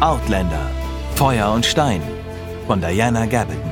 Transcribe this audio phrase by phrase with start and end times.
[0.00, 0.70] Outlander
[1.14, 2.02] Feuer und Stein
[2.66, 3.70] von Diana Gabaldon.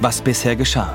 [0.00, 0.94] Was bisher geschah.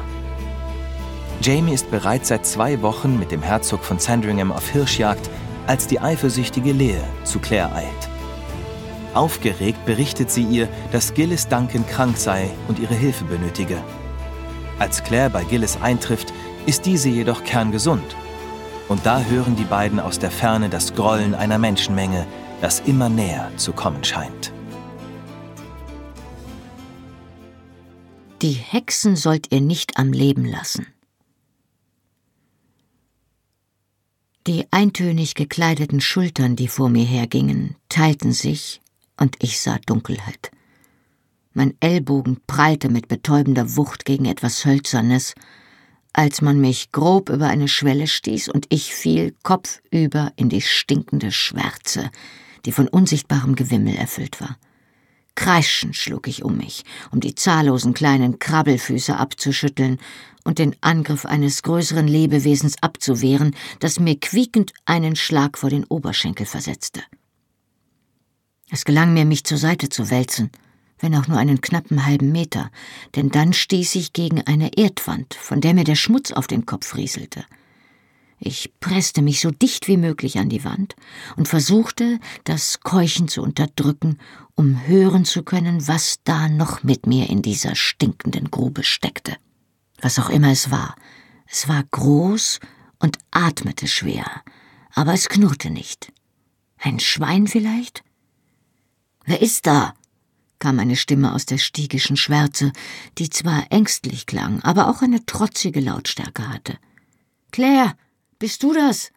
[1.41, 5.29] Jamie ist bereits seit zwei Wochen mit dem Herzog von Sandringham auf Hirschjagd,
[5.67, 8.09] als die eifersüchtige Leah zu Claire eilt.
[9.13, 13.77] Aufgeregt berichtet sie ihr, dass Gillis Duncan krank sei und ihre Hilfe benötige.
[14.77, 16.33] Als Claire bei Gillis eintrifft,
[16.69, 18.15] ist diese jedoch kerngesund.
[18.89, 22.27] Und da hören die beiden aus der Ferne das Grollen einer Menschenmenge,
[22.61, 24.53] das immer näher zu kommen scheint.
[28.43, 30.85] Die Hexen sollt ihr nicht am Leben lassen.
[34.45, 38.79] Die eintönig gekleideten Schultern, die vor mir hergingen, teilten sich,
[39.17, 40.51] und ich sah Dunkelheit.
[41.53, 45.33] Mein Ellbogen prallte mit betäubender Wucht gegen etwas Hölzernes,
[46.19, 51.31] als man mich grob über eine Schwelle stieß und ich fiel kopfüber in die stinkende
[51.31, 52.11] Schwärze,
[52.65, 54.57] die von unsichtbarem Gewimmel erfüllt war.
[55.35, 59.97] Kreischend schlug ich um mich, um die zahllosen kleinen Krabbelfüße abzuschütteln
[60.43, 66.45] und den Angriff eines größeren Lebewesens abzuwehren, das mir quiekend einen Schlag vor den Oberschenkel
[66.45, 67.01] versetzte.
[68.69, 70.51] Es gelang mir, mich zur Seite zu wälzen,
[70.99, 72.71] wenn auch nur einen knappen halben Meter,
[73.15, 76.95] denn dann stieß ich gegen eine Erdwand, von der mir der Schmutz auf den Kopf
[76.95, 77.45] rieselte.
[78.41, 80.95] Ich presste mich so dicht wie möglich an die Wand
[81.35, 84.17] und versuchte, das Keuchen zu unterdrücken,
[84.55, 89.35] um hören zu können, was da noch mit mir in dieser stinkenden Grube steckte.
[90.01, 90.95] Was auch immer es war,
[91.47, 92.59] es war groß
[92.99, 94.25] und atmete schwer,
[94.93, 96.13] aber es knurrte nicht.
[96.77, 98.03] Ein Schwein vielleicht?
[99.25, 99.93] Wer ist da?
[100.59, 102.71] Kam eine Stimme aus der stiegischen Schwärze,
[103.17, 106.77] die zwar ängstlich klang, aber auch eine trotzige Lautstärke hatte.
[107.51, 107.95] Claire,
[108.37, 109.11] bist du das?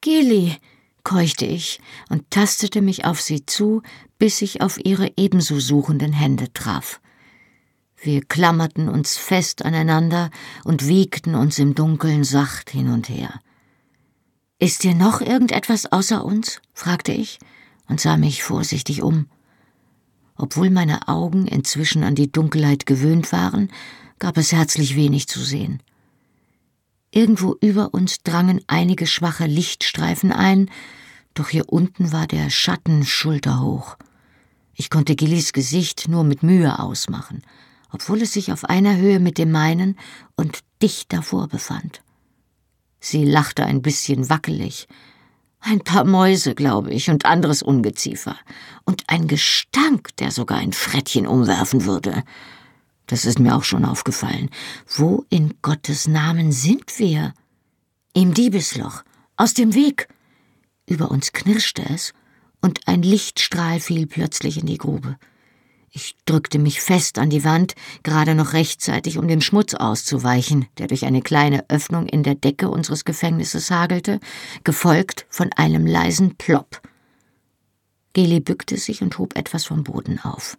[0.00, 0.56] Gilly,
[1.04, 3.82] keuchte ich und tastete mich auf sie zu,
[4.18, 7.00] bis ich auf ihre ebenso suchenden Hände traf.
[8.00, 10.30] Wir klammerten uns fest aneinander
[10.64, 13.40] und wiegten uns im Dunkeln sacht hin und her.
[14.58, 16.60] Ist dir noch irgendetwas außer uns?
[16.72, 17.38] fragte ich
[17.88, 19.26] und sah mich vorsichtig um.
[20.36, 23.70] Obwohl meine Augen inzwischen an die Dunkelheit gewöhnt waren,
[24.18, 25.82] gab es herzlich wenig zu sehen.
[27.10, 30.70] Irgendwo über uns drangen einige schwache Lichtstreifen ein,
[31.34, 33.96] doch hier unten war der Schatten schulterhoch.
[34.74, 37.42] Ich konnte Gillis Gesicht nur mit Mühe ausmachen,
[37.90, 39.98] obwohl es sich auf einer Höhe mit dem meinen
[40.36, 42.02] und dicht davor befand.
[42.98, 44.88] Sie lachte ein bisschen wackelig.
[45.64, 48.36] Ein paar Mäuse, glaube ich, und anderes Ungeziefer.
[48.84, 52.24] Und ein Gestank, der sogar ein Frettchen umwerfen würde.
[53.06, 54.50] Das ist mir auch schon aufgefallen.
[54.88, 57.32] Wo in Gottes Namen sind wir?
[58.12, 59.04] Im Diebesloch.
[59.36, 60.08] Aus dem Weg.
[60.86, 62.12] Über uns knirschte es,
[62.60, 65.16] und ein Lichtstrahl fiel plötzlich in die Grube.
[65.94, 70.86] Ich drückte mich fest an die Wand, gerade noch rechtzeitig, um dem Schmutz auszuweichen, der
[70.86, 74.18] durch eine kleine Öffnung in der Decke unseres Gefängnisses hagelte,
[74.64, 76.80] gefolgt von einem leisen Plopp.
[78.14, 80.56] Geli bückte sich und hob etwas vom Boden auf.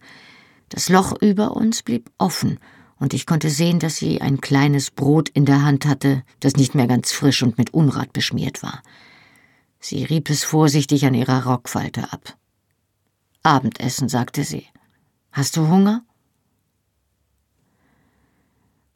[0.69, 2.59] Das Loch über uns blieb offen,
[2.99, 6.75] und ich konnte sehen, dass sie ein kleines Brot in der Hand hatte, das nicht
[6.75, 8.83] mehr ganz frisch und mit Unrat beschmiert war.
[9.79, 12.37] Sie rieb es vorsichtig an ihrer Rockfalte ab.
[13.41, 14.67] Abendessen, sagte sie.
[15.33, 16.03] Hast du Hunger?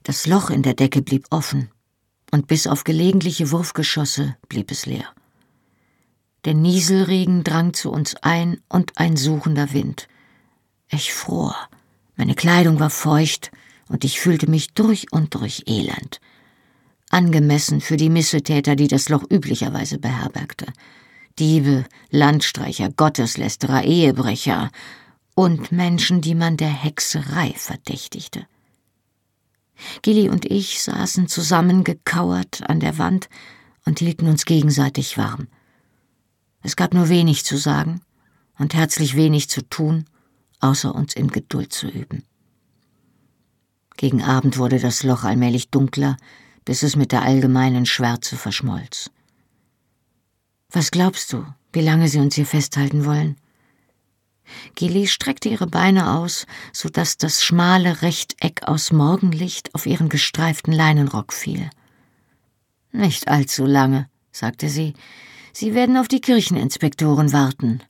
[0.03, 1.71] Das Loch in der Decke blieb offen,
[2.29, 5.11] und bis auf gelegentliche Wurfgeschosse blieb es leer.
[6.45, 10.07] Der Nieselregen drang zu uns ein und ein suchender Wind.
[10.89, 11.55] Ich fror.
[12.15, 13.49] Meine Kleidung war feucht
[13.89, 16.21] und ich fühlte mich durch und durch elend.
[17.09, 20.67] Angemessen für die Missetäter, die das Loch üblicherweise beherbergte.
[21.39, 24.69] Diebe, Landstreicher, Gotteslästerer, Ehebrecher
[25.37, 28.47] und Menschen, die man der Hexerei verdächtigte.
[30.01, 33.29] Gilly und ich saßen zusammengekauert an der Wand
[33.85, 35.47] und hielten uns gegenseitig warm.
[36.63, 38.01] Es gab nur wenig zu sagen
[38.57, 40.05] und herzlich wenig zu tun
[40.59, 42.23] außer uns in Geduld zu üben.
[43.95, 46.17] Gegen Abend wurde das Loch allmählich dunkler,
[46.65, 49.11] bis es mit der allgemeinen Schwärze verschmolz.
[50.71, 53.37] Was glaubst du, wie lange sie uns hier festhalten wollen?
[54.75, 60.73] Gilly streckte ihre Beine aus, so dass das schmale Rechteck aus Morgenlicht auf ihren gestreiften
[60.73, 61.69] Leinenrock fiel.
[62.91, 64.93] Nicht allzu lange, sagte sie.
[65.53, 67.81] Sie werden auf die Kircheninspektoren warten.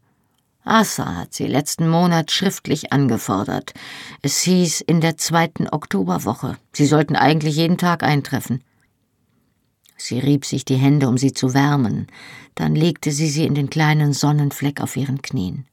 [0.63, 3.73] Asa hat sie letzten Monat schriftlich angefordert.
[4.21, 6.57] Es hieß in der zweiten Oktoberwoche.
[6.73, 8.63] Sie sollten eigentlich jeden Tag eintreffen.
[9.97, 12.07] Sie rieb sich die Hände, um sie zu wärmen,
[12.55, 15.66] dann legte sie sie in den kleinen Sonnenfleck auf ihren Knien.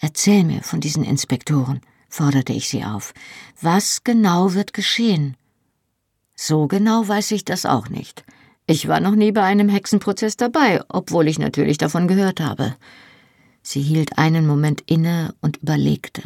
[0.00, 3.14] Erzähl mir von diesen Inspektoren, forderte ich sie auf.
[3.60, 5.36] Was genau wird geschehen?
[6.34, 8.24] So genau weiß ich das auch nicht.
[8.66, 12.76] Ich war noch nie bei einem Hexenprozess dabei, obwohl ich natürlich davon gehört habe.
[13.62, 16.22] Sie hielt einen Moment inne und überlegte.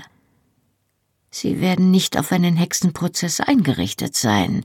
[1.31, 4.65] Sie werden nicht auf einen Hexenprozess eingerichtet sein,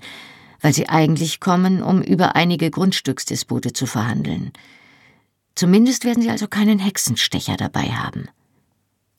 [0.62, 4.52] weil sie eigentlich kommen, um über einige Grundstücksdispute zu verhandeln.
[5.56, 8.30] Zumindest werden sie also keinen Hexenstecher dabei haben.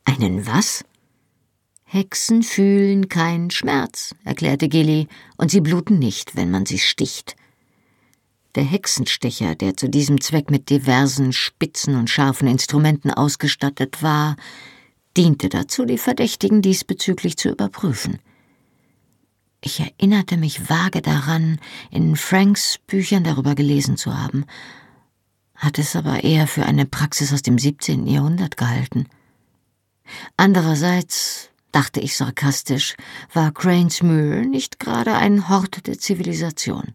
[0.04, 0.84] Einen was?
[1.84, 7.34] Hexen fühlen keinen Schmerz, erklärte Gilly, und sie bluten nicht, wenn man sie sticht.
[8.54, 14.36] Der Hexenstecher, der zu diesem Zweck mit diversen spitzen und scharfen Instrumenten ausgestattet war,
[15.16, 18.18] diente dazu, die Verdächtigen diesbezüglich zu überprüfen.
[19.60, 21.58] Ich erinnerte mich vage daran,
[21.90, 24.46] in Franks Büchern darüber gelesen zu haben,
[25.54, 28.06] hatte es aber eher für eine Praxis aus dem 17.
[28.06, 29.06] Jahrhundert gehalten.
[30.36, 32.96] Andererseits, dachte ich sarkastisch,
[33.32, 36.94] war Cranesmuir nicht gerade ein Hort der Zivilisation.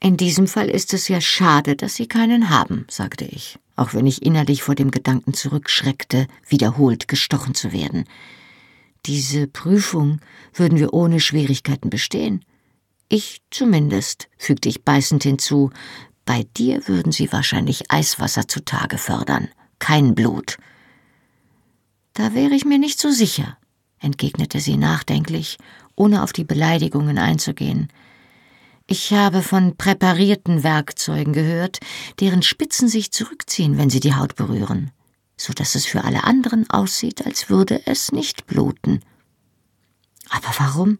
[0.00, 4.06] In diesem Fall ist es ja schade, dass Sie keinen haben, sagte ich, auch wenn
[4.06, 8.04] ich innerlich vor dem Gedanken zurückschreckte, wiederholt gestochen zu werden.
[9.06, 10.20] Diese Prüfung
[10.54, 12.44] würden wir ohne Schwierigkeiten bestehen.
[13.08, 15.70] Ich zumindest, fügte ich beißend hinzu,
[16.24, 19.48] bei dir würden sie wahrscheinlich Eiswasser zutage fördern,
[19.78, 20.58] kein Blut.
[22.18, 23.56] Da wäre ich mir nicht so sicher,
[24.00, 25.56] entgegnete sie nachdenklich,
[25.94, 27.92] ohne auf die Beleidigungen einzugehen.
[28.88, 31.78] Ich habe von präparierten Werkzeugen gehört,
[32.18, 34.90] deren Spitzen sich zurückziehen, wenn sie die Haut berühren,
[35.36, 38.98] so dass es für alle anderen aussieht, als würde es nicht bluten.
[40.28, 40.98] Aber warum?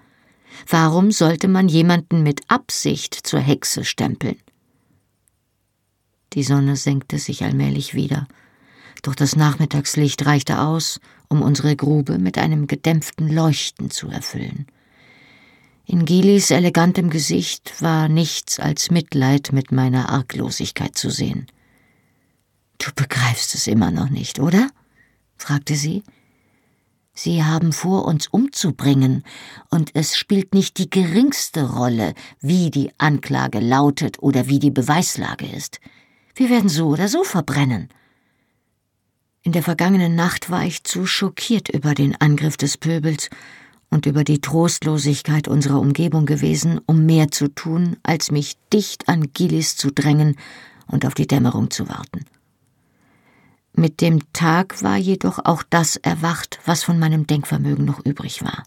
[0.69, 4.38] Warum sollte man jemanden mit Absicht zur Hexe stempeln?
[6.35, 8.29] Die Sonne senkte sich allmählich wieder,
[9.02, 14.66] doch das Nachmittagslicht reichte aus, um unsere Grube mit einem gedämpften Leuchten zu erfüllen.
[15.84, 21.46] In Gilis elegantem Gesicht war nichts als Mitleid mit meiner Arglosigkeit zu sehen.
[22.78, 24.68] Du begreifst es immer noch nicht, oder?
[25.36, 26.02] fragte sie.
[27.14, 29.24] Sie haben vor, uns umzubringen,
[29.70, 35.46] und es spielt nicht die geringste Rolle, wie die Anklage lautet oder wie die Beweislage
[35.46, 35.80] ist.
[36.36, 37.88] Wir werden so oder so verbrennen.
[39.48, 43.30] In der vergangenen Nacht war ich zu schockiert über den Angriff des Pöbels
[43.88, 49.32] und über die Trostlosigkeit unserer Umgebung gewesen, um mehr zu tun, als mich dicht an
[49.32, 50.36] Gillis zu drängen
[50.86, 52.26] und auf die Dämmerung zu warten.
[53.72, 58.64] Mit dem Tag war jedoch auch das erwacht, was von meinem Denkvermögen noch übrig war.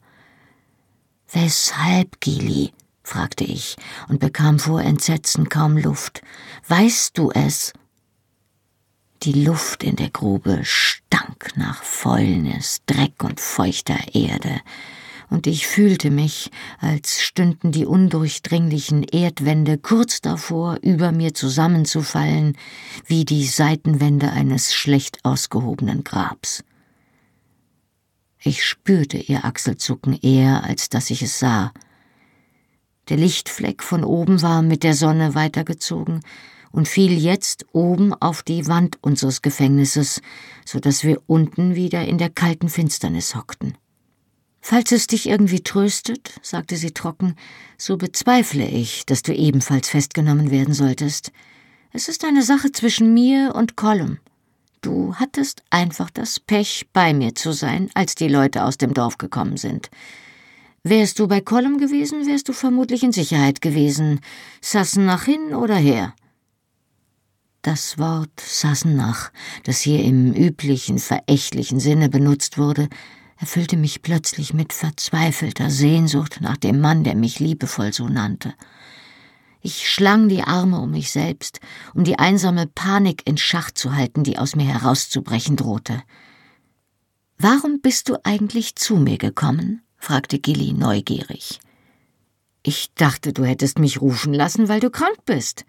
[1.31, 2.71] Weshalb, Gilly?
[3.03, 3.75] fragte ich
[4.09, 6.23] und bekam vor Entsetzen kaum Luft.
[6.67, 7.71] Weißt du es?
[9.23, 14.62] Die Luft in der Grube stank nach Fäulnis, Dreck und feuchter Erde,
[15.29, 22.57] und ich fühlte mich, als stünden die undurchdringlichen Erdwände kurz davor, über mir zusammenzufallen,
[23.06, 26.63] wie die Seitenwände eines schlecht ausgehobenen Grabs.
[28.39, 31.71] Ich spürte ihr Achselzucken eher, als dass ich es sah.
[33.09, 36.22] Der Lichtfleck von oben war mit der Sonne weitergezogen
[36.71, 40.21] und fiel jetzt oben auf die Wand unseres Gefängnisses,
[40.65, 43.77] so dass wir unten wieder in der kalten Finsternis hockten.
[44.61, 47.35] Falls es dich irgendwie tröstet, sagte sie trocken,
[47.77, 51.31] so bezweifle ich, dass du ebenfalls festgenommen werden solltest.
[51.91, 54.19] Es ist eine Sache zwischen mir und Colum.
[54.81, 59.17] Du hattest einfach das Pech, bei mir zu sein, als die Leute aus dem Dorf
[59.17, 59.89] gekommen sind.
[60.83, 64.21] Wärst du bei Colum gewesen, wärst du vermutlich in Sicherheit gewesen.
[64.61, 66.15] Sassenach hin oder her?
[67.62, 69.32] Das Wort Sassenach,
[69.65, 72.89] das hier im üblichen, verächtlichen Sinne benutzt wurde,
[73.38, 78.56] erfüllte mich plötzlich mit verzweifelter Sehnsucht nach dem Mann, der mich liebevoll so nannte.
[79.62, 81.60] Ich schlang die Arme um mich selbst,
[81.94, 86.01] um die einsame Panik in Schach zu halten, die aus mir herauszubrechen drohte.
[87.38, 89.84] Warum bist du eigentlich zu mir gekommen?
[89.98, 91.60] fragte Gilly neugierig.
[92.63, 95.65] Ich dachte, du hättest mich rufen lassen, weil du krank bist.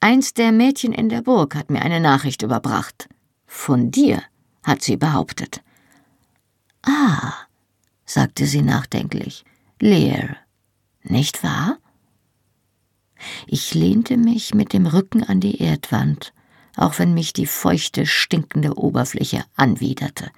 [0.00, 3.08] Eins der Mädchen in der Burg hat mir eine Nachricht überbracht.
[3.46, 4.22] Von dir,
[4.62, 5.62] hat sie behauptet.
[6.82, 7.32] Ah,
[8.04, 9.44] sagte sie nachdenklich,
[9.80, 10.36] Lear,
[11.02, 11.78] nicht wahr?
[13.46, 16.32] Ich lehnte mich mit dem Rücken an die Erdwand,
[16.76, 20.30] auch wenn mich die feuchte, stinkende Oberfläche anwiderte.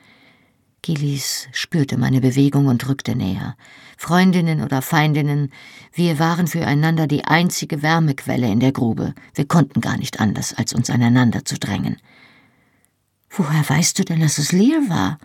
[0.83, 3.57] Gillis spürte meine Bewegung und rückte näher.
[3.99, 5.53] Freundinnen oder Feindinnen,
[5.93, 9.15] wir waren füreinander die einzige Wärmequelle in der Grube.
[9.35, 11.97] Wir konnten gar nicht anders, als uns aneinander zu drängen.
[13.29, 15.19] Woher weißt du denn, dass es Lear war?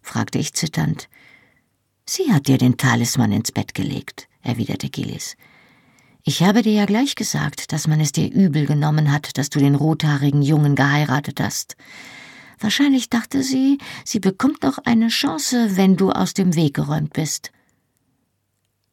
[0.00, 1.08] fragte ich zitternd.
[2.06, 5.36] Sie hat dir den Talisman ins Bett gelegt, erwiderte Gillis.
[6.24, 9.58] Ich habe dir ja gleich gesagt, dass man es dir übel genommen hat, dass du
[9.58, 11.76] den rothaarigen Jungen geheiratet hast.
[12.62, 17.50] Wahrscheinlich dachte sie, sie bekommt noch eine Chance, wenn du aus dem Weg geräumt bist.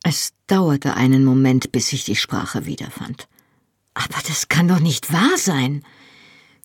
[0.03, 3.27] Es dauerte einen Moment, bis ich die Sprache wiederfand.
[3.93, 5.83] Aber das kann doch nicht wahr sein.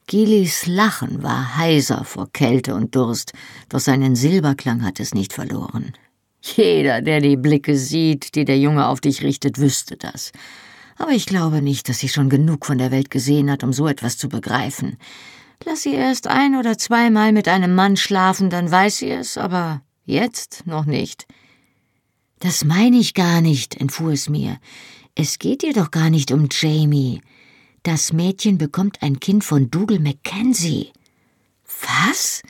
[0.07, 3.33] Gilis Lachen war heiser vor Kälte und Durst,
[3.69, 5.93] doch seinen Silberklang hat es nicht verloren.
[6.41, 10.33] Jeder, der die Blicke sieht, die der Junge auf dich richtet, wüsste das.
[10.97, 13.89] Aber ich glaube nicht, dass sie schon genug von der Welt gesehen hat, um so
[13.89, 14.97] etwas zu begreifen.
[15.67, 19.83] Lass sie erst ein oder zweimal mit einem Mann schlafen, dann weiß sie es, aber
[20.05, 21.27] jetzt noch nicht.
[22.41, 24.59] Das meine ich gar nicht, entfuhr es mir.
[25.15, 27.23] Es geht dir doch gar nicht um Jamie.
[27.83, 30.93] Das Mädchen bekommt ein Kind von Dougal Mackenzie.
[31.81, 32.43] Was?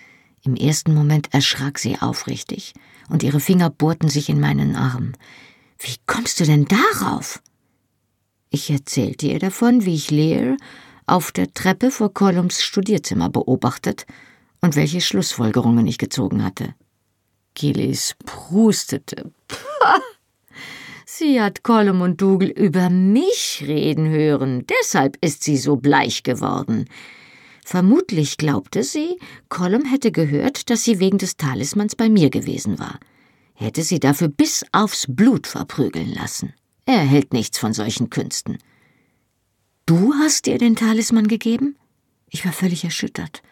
[0.42, 2.74] Im ersten Moment erschrak sie aufrichtig,
[3.08, 5.12] und ihre Finger bohrten sich in meinen Arm.
[5.78, 7.40] Wie kommst du denn darauf?
[8.50, 10.56] Ich erzählte ihr davon, wie ich Lear
[11.06, 14.06] auf der Treppe vor Columns Studierzimmer beobachtet
[14.60, 16.74] und welche Schlussfolgerungen ich gezogen hatte.
[17.54, 19.32] Gillis prustete.
[19.48, 20.00] Pah!
[21.06, 26.86] Sie hat Colum und Dougal über mich reden hören, deshalb ist sie so bleich geworden.
[27.64, 29.18] Vermutlich glaubte sie,
[29.48, 32.98] Colum hätte gehört, dass sie wegen des Talismans bei mir gewesen war.
[33.54, 36.52] Hätte sie dafür bis aufs Blut verprügeln lassen.
[36.84, 38.58] Er hält nichts von solchen Künsten.
[39.86, 41.76] Du hast ihr den Talisman gegeben?
[42.30, 43.42] Ich war völlig erschüttert.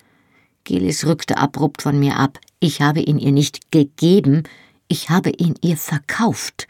[0.64, 2.38] Gelis rückte abrupt von mir ab.
[2.58, 4.44] Ich habe ihn ihr nicht gegeben,
[4.88, 6.68] ich habe ihn ihr verkauft.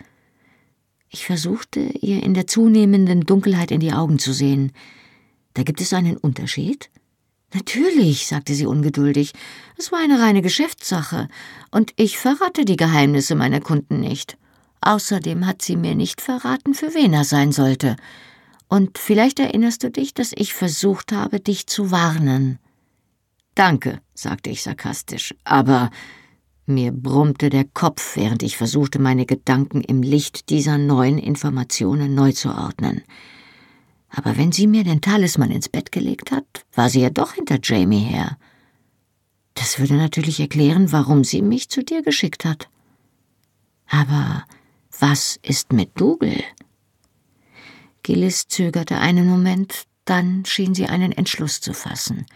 [1.11, 4.73] Ich versuchte, ihr in der zunehmenden Dunkelheit in die Augen zu sehen.
[5.55, 6.91] Da gibt es einen Unterschied?
[7.55, 9.33] Natürlich, sagte sie ungeduldig.
[9.77, 11.29] Es war eine reine Geschäftssache,
[11.71, 14.39] und ich verrate die Geheimnisse meiner Kunden nicht.
[14.81, 17.97] Außerdem hat sie mir nicht verraten, für wen er sein sollte.
[18.73, 22.59] Und vielleicht erinnerst du dich, dass ich versucht habe, dich zu warnen.
[23.55, 25.91] Danke, sagte ich sarkastisch, aber
[26.65, 32.33] mir brummte der Kopf, während ich versuchte, meine Gedanken im Licht dieser neuen Informationen neu
[32.33, 33.03] zu ordnen.
[34.09, 37.59] Aber wenn sie mir den Talisman ins Bett gelegt hat, war sie ja doch hinter
[37.63, 38.39] Jamie her.
[39.53, 42.71] Das würde natürlich erklären, warum sie mich zu dir geschickt hat.
[43.87, 44.47] Aber
[44.99, 46.43] was ist mit Dougal?
[48.03, 52.27] Gillis zögerte einen Moment, dann schien sie einen Entschluss zu fassen.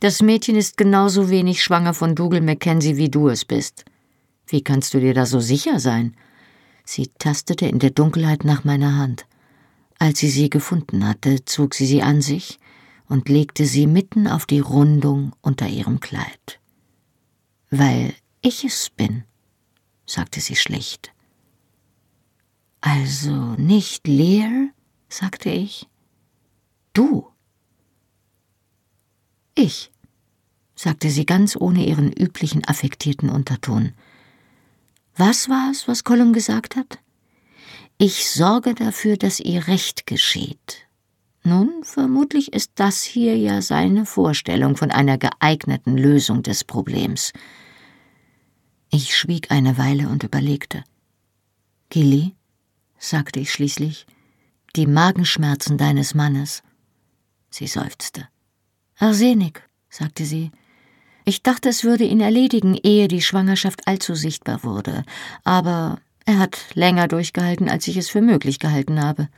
[0.00, 3.84] Das Mädchen ist genauso wenig schwanger von Dougal Mackenzie, wie du es bist.
[4.46, 6.16] Wie kannst du dir da so sicher sein?
[6.84, 9.26] Sie tastete in der Dunkelheit nach meiner Hand.
[9.98, 12.58] Als sie sie gefunden hatte, zog sie sie an sich
[13.08, 16.60] und legte sie mitten auf die Rundung unter ihrem Kleid.
[17.70, 19.24] Weil ich es bin,
[20.06, 21.12] sagte sie schlicht.
[22.80, 24.68] Also nicht Lear?
[25.08, 25.86] Sagte ich.
[26.92, 27.28] Du.
[29.54, 29.90] Ich,
[30.74, 33.92] sagte sie ganz ohne ihren üblichen affektierten Unterton.
[35.16, 36.98] Was war es, was Colum gesagt hat?
[37.98, 40.86] Ich sorge dafür, dass ihr Recht geschieht.
[41.42, 47.32] Nun, vermutlich ist das hier ja seine Vorstellung von einer geeigneten Lösung des Problems.
[48.90, 50.84] Ich schwieg eine Weile und überlegte.
[51.88, 52.34] Gilly,
[52.98, 54.06] sagte ich schließlich,
[54.76, 56.62] die Magenschmerzen deines Mannes.
[57.50, 58.28] Sie seufzte.
[58.98, 60.50] Arsenik, sagte sie.
[61.24, 65.04] Ich dachte, es würde ihn erledigen, ehe die Schwangerschaft allzu sichtbar wurde,
[65.42, 69.28] aber er hat länger durchgehalten, als ich es für möglich gehalten habe.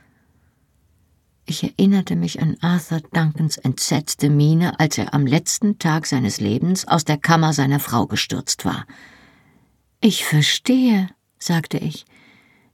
[1.45, 6.87] Ich erinnerte mich an Arthur Duncans entsetzte Miene, als er am letzten Tag seines Lebens
[6.87, 8.85] aus der Kammer seiner Frau gestürzt war.
[9.99, 12.05] Ich verstehe, sagte ich.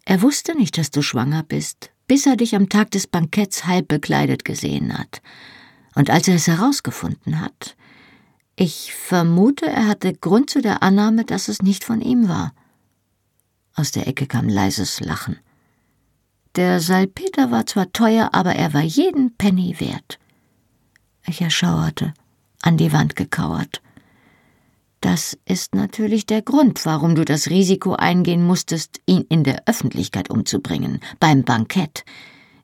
[0.03, 3.87] Er wusste nicht, dass du schwanger bist, bis er dich am Tag des Banketts halb
[3.87, 5.21] bekleidet gesehen hat.
[5.95, 7.75] Und als er es herausgefunden hat,
[8.55, 12.53] ich vermute, er hatte Grund zu der Annahme, dass es nicht von ihm war.
[13.73, 15.37] Aus der Ecke kam leises Lachen.
[16.55, 20.19] Der Salpeter war zwar teuer, aber er war jeden Penny wert.
[21.27, 22.13] Ich erschauerte,
[22.61, 23.81] an die Wand gekauert.
[25.05, 30.31] Das ist natürlich der Grund, warum du das Risiko eingehen musstest, ihn in der Öffentlichkeit
[30.31, 32.05] umzubringen, beim Bankett.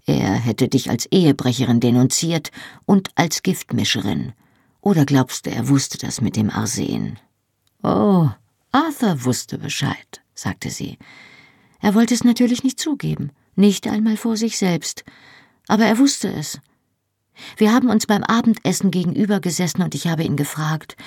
[0.08, 2.50] Er hätte dich als Ehebrecherin denunziert
[2.88, 4.34] und als Giftmischerin.
[4.82, 7.20] Oder glaubst du, er wusste das mit dem Arsen?
[7.84, 8.28] Oh,
[8.72, 10.98] Arthur wusste Bescheid, sagte sie.
[11.80, 15.04] Er wollte es natürlich nicht zugeben, nicht einmal vor sich selbst,
[15.68, 16.60] aber er wusste es.
[17.58, 20.98] Wir haben uns beim Abendessen gegenüber gesessen und ich habe ihn gefragt,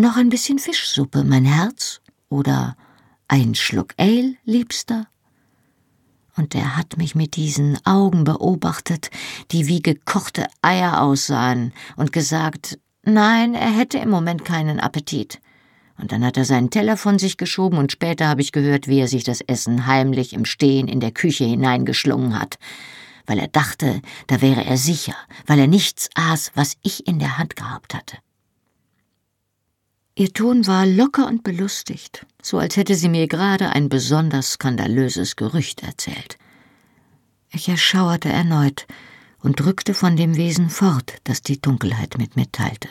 [0.00, 2.00] noch ein bisschen Fischsuppe, mein Herz?
[2.28, 2.76] Oder
[3.28, 5.06] ein Schluck Ale, Liebster?
[6.36, 9.10] Und er hat mich mit diesen Augen beobachtet,
[9.50, 15.40] die wie gekochte Eier aussahen, und gesagt, nein, er hätte im Moment keinen Appetit.
[15.98, 19.00] Und dann hat er seinen Teller von sich geschoben und später habe ich gehört, wie
[19.00, 22.58] er sich das Essen heimlich im Stehen in der Küche hineingeschlungen hat,
[23.26, 25.14] weil er dachte, da wäre er sicher,
[25.46, 28.16] weil er nichts aß, was ich in der Hand gehabt hatte.
[30.20, 35.34] Ihr Ton war locker und belustigt, so als hätte sie mir gerade ein besonders skandalöses
[35.34, 36.36] Gerücht erzählt.
[37.50, 38.86] Ich erschauerte erneut
[39.42, 42.90] und drückte von dem Wesen fort, das die Dunkelheit mit mir teilte.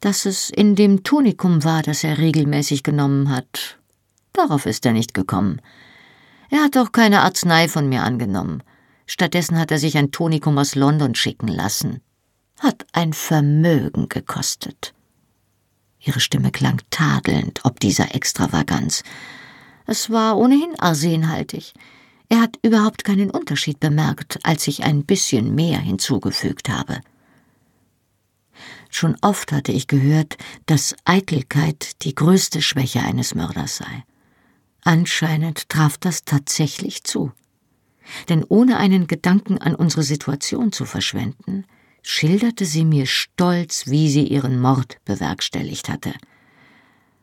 [0.00, 3.78] Dass es in dem Tonikum war, das er regelmäßig genommen hat,
[4.34, 5.62] darauf ist er nicht gekommen.
[6.50, 8.62] Er hat auch keine Arznei von mir angenommen.
[9.06, 12.02] Stattdessen hat er sich ein Tonikum aus London schicken lassen.
[12.58, 14.92] Hat ein Vermögen gekostet.
[16.00, 19.02] Ihre Stimme klang tadelnd ob dieser Extravaganz.
[19.86, 21.74] Es war ohnehin arsenhaltig.
[22.28, 27.00] Er hat überhaupt keinen Unterschied bemerkt, als ich ein bisschen mehr hinzugefügt habe.
[28.88, 34.04] Schon oft hatte ich gehört, dass Eitelkeit die größte Schwäche eines Mörders sei.
[34.82, 37.32] Anscheinend traf das tatsächlich zu.
[38.28, 41.64] Denn ohne einen Gedanken an unsere Situation zu verschwenden,
[42.02, 46.12] schilderte sie mir stolz, wie sie ihren Mord bewerkstelligt hatte.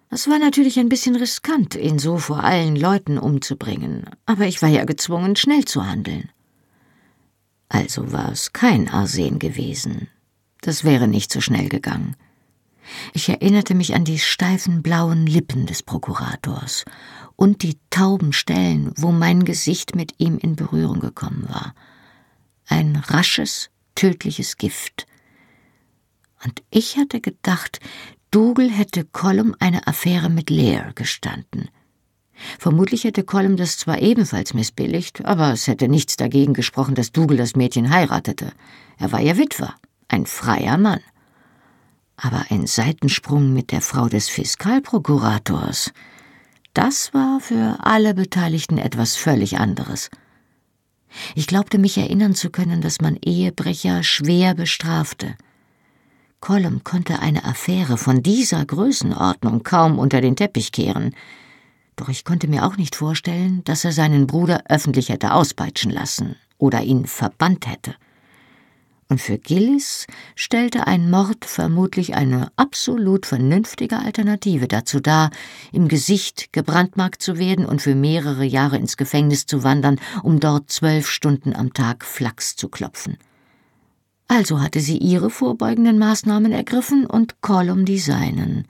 [0.10, 4.70] Es war natürlich ein bisschen riskant, ihn so vor allen Leuten umzubringen, aber ich war
[4.70, 6.30] ja gezwungen, schnell zu handeln.
[7.70, 10.08] Also war es kein Arsen gewesen.
[10.62, 12.16] Das wäre nicht so schnell gegangen.
[13.14, 16.86] Ich erinnerte mich an die steifen blauen Lippen des Prokurators
[17.36, 21.76] und die tauben Stellen, wo mein Gesicht mit ihm in Berührung gekommen war.
[22.68, 25.06] Ein rasches, tödliches Gift.
[26.46, 27.80] Und ich hatte gedacht,
[28.32, 31.70] Dougal hätte Colum eine Affäre mit Lear gestanden.
[32.60, 37.38] Vermutlich hätte Colum das zwar ebenfalls missbilligt, aber es hätte nichts dagegen gesprochen, dass Dougal
[37.38, 38.52] das Mädchen heiratete.
[39.00, 39.74] Er war ja Witwer,
[40.08, 41.00] ein freier Mann.
[42.18, 45.92] Aber ein Seitensprung mit der Frau des Fiskalprokurators,
[46.74, 50.12] das war für alle Beteiligten etwas völlig anderes.
[51.36, 55.36] Ich glaubte mich erinnern zu können, dass man Ehebrecher schwer bestrafte.
[56.40, 61.16] Colum konnte eine Affäre von dieser Größenordnung kaum unter den Teppich kehren.
[61.96, 66.36] Doch ich konnte mir auch nicht vorstellen, dass er seinen Bruder öffentlich hätte auspeitschen lassen
[66.58, 67.96] oder ihn verbannt hätte
[69.10, 75.32] und für Gillis stellte ein Mord vermutlich eine absolut vernünftige Alternative dazu dar,
[75.72, 80.70] im Gesicht gebrandmarkt zu werden und für mehrere Jahre ins Gefängnis zu wandern, um dort
[80.70, 83.18] zwölf Stunden am Tag Flachs zu klopfen.
[84.28, 88.68] Also hatte sie ihre vorbeugenden Maßnahmen ergriffen und Colum die seinen.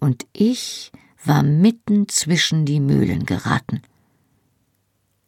[0.00, 0.92] Und ich
[1.24, 3.82] war mitten zwischen die Mühlen geraten.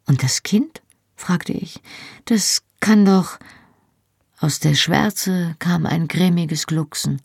[0.07, 0.81] Und das Kind?
[1.15, 1.79] fragte ich.
[2.25, 3.37] Das kann doch.
[4.41, 7.21] Aus der Schwärze kam ein grimmiges Glucksen.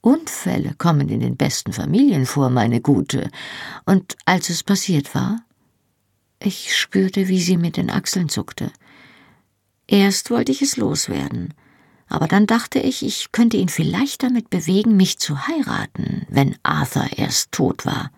[0.00, 3.30] Unfälle kommen in den besten Familien vor, meine Gute.
[3.84, 5.44] Und als es passiert war,
[6.38, 8.72] ich spürte, wie sie mit den Achseln zuckte.
[9.86, 11.52] Erst wollte ich es loswerden,
[12.08, 17.06] aber dann dachte ich, ich könnte ihn vielleicht damit bewegen, mich zu heiraten, wenn Arthur
[17.18, 18.10] erst tot war.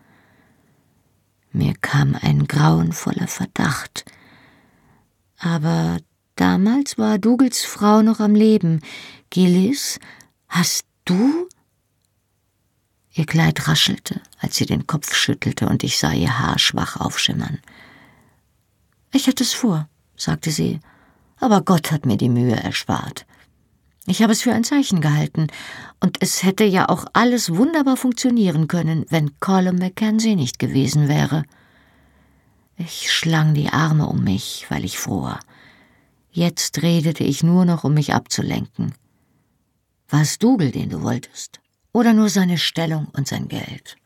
[1.51, 4.05] Mir kam ein grauenvoller Verdacht,
[5.41, 5.99] aber
[6.37, 8.83] Damals war Dougals Frau noch am Leben.
[9.31, 9.99] Gillis,
[10.49, 11.49] hast du?
[13.15, 17.59] Ihr Kleid raschelte, als sie den Kopf schüttelte, und ich sah ihr Haar schwach aufschimmern.
[19.13, 20.81] Ich hatte es vor, sagte sie,
[21.41, 23.25] aber Gott hat mir die Mühe erspart.
[24.07, 25.47] Ich habe es für ein Zeichen gehalten,
[26.01, 31.45] und es hätte ja auch alles wunderbar funktionieren können, wenn Colin Mackenzie nicht gewesen wäre.
[32.77, 35.41] Ich schlang die Arme um mich, weil ich fror.
[36.37, 38.93] Jetzt redete ich nur noch, um mich abzulenken.
[40.11, 41.61] War es Dougal, den du wolltest?
[41.95, 43.97] Oder nur seine Stellung und sein Geld?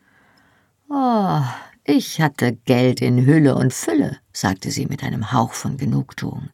[0.87, 1.41] Oh,
[1.83, 6.51] ich hatte Geld in Hülle und Fülle, sagte sie mit einem Hauch von Genugtuung.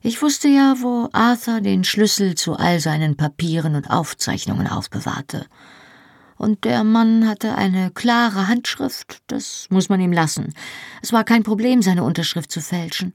[0.00, 5.44] Ich wusste ja, wo Arthur den Schlüssel zu all seinen Papieren und Aufzeichnungen aufbewahrte.
[6.38, 10.54] Und der Mann hatte eine klare Handschrift, das muss man ihm lassen.
[11.02, 13.12] Es war kein Problem, seine Unterschrift zu fälschen.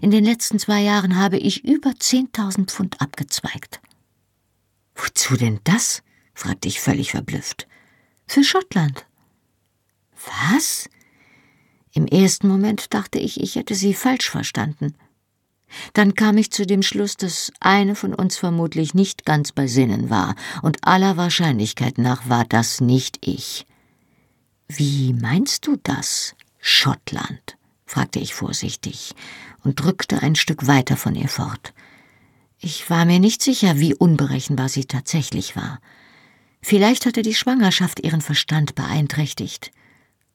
[0.00, 3.80] In den letzten zwei Jahren habe ich über zehntausend Pfund abgezweigt.
[4.94, 6.02] Wozu denn das?
[6.34, 7.66] fragte ich völlig verblüfft.
[8.26, 9.06] Für Schottland.
[10.50, 10.88] Was?
[11.92, 14.94] Im ersten Moment dachte ich, ich hätte sie falsch verstanden.
[15.94, 20.10] Dann kam ich zu dem Schluss, dass eine von uns vermutlich nicht ganz bei Sinnen
[20.10, 23.66] war, und aller Wahrscheinlichkeit nach war das nicht ich.
[24.68, 27.55] Wie meinst du das, Schottland?
[27.86, 29.14] Fragte ich vorsichtig
[29.64, 31.72] und drückte ein Stück weiter von ihr fort.
[32.58, 35.80] Ich war mir nicht sicher, wie unberechenbar sie tatsächlich war.
[36.62, 39.70] Vielleicht hatte die Schwangerschaft ihren Verstand beeinträchtigt.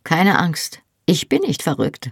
[0.04, 2.12] Keine Angst, ich bin nicht verrückt.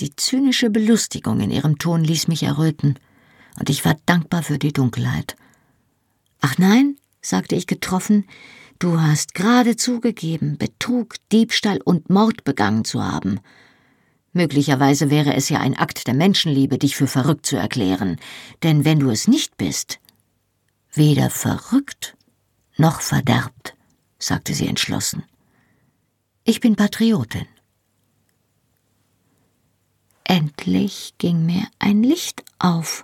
[0.00, 2.98] Die zynische Belustigung in ihrem Ton ließ mich erröten,
[3.58, 5.36] und ich war dankbar für die Dunkelheit.
[6.40, 8.26] Ach nein, sagte ich getroffen,
[8.78, 13.40] du hast gerade zugegeben, Betrug, Diebstahl und Mord begangen zu haben.
[14.32, 18.18] Möglicherweise wäre es ja ein Akt der Menschenliebe, dich für verrückt zu erklären,
[18.62, 20.00] denn wenn du es nicht bist,
[20.92, 22.16] weder verrückt
[22.76, 23.74] noch verderbt,
[24.18, 25.24] sagte sie entschlossen.
[26.44, 27.46] Ich bin Patriotin.
[30.24, 33.02] Endlich ging mir ein Licht auf.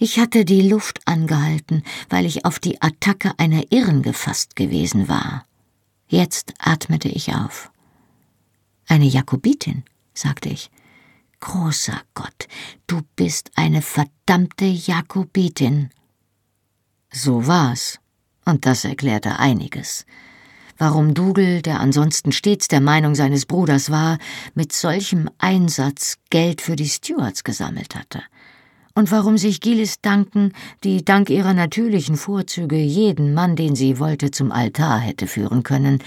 [0.00, 5.46] Ich hatte die Luft angehalten, weil ich auf die Attacke einer Irren gefasst gewesen war.
[6.08, 7.70] Jetzt atmete ich auf.
[8.86, 9.84] Eine Jakobitin,
[10.14, 10.70] sagte ich.
[11.40, 12.46] Großer Gott,
[12.86, 15.90] du bist eine verdammte Jakobitin.
[17.12, 17.98] So war's,
[18.44, 20.06] und das erklärte einiges
[20.82, 24.18] warum Dougal, der ansonsten stets der Meinung seines Bruders war,
[24.56, 28.20] mit solchem Einsatz Geld für die Stewards gesammelt hatte.
[28.92, 34.32] Und warum sich Gillis Duncan, die dank ihrer natürlichen Vorzüge jeden Mann, den sie wollte,
[34.32, 36.00] zum Altar hätte führen können,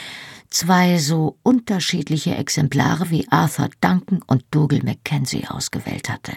[0.56, 6.34] zwei so unterschiedliche Exemplare wie Arthur Duncan und Dougal Mackenzie ausgewählt hatte.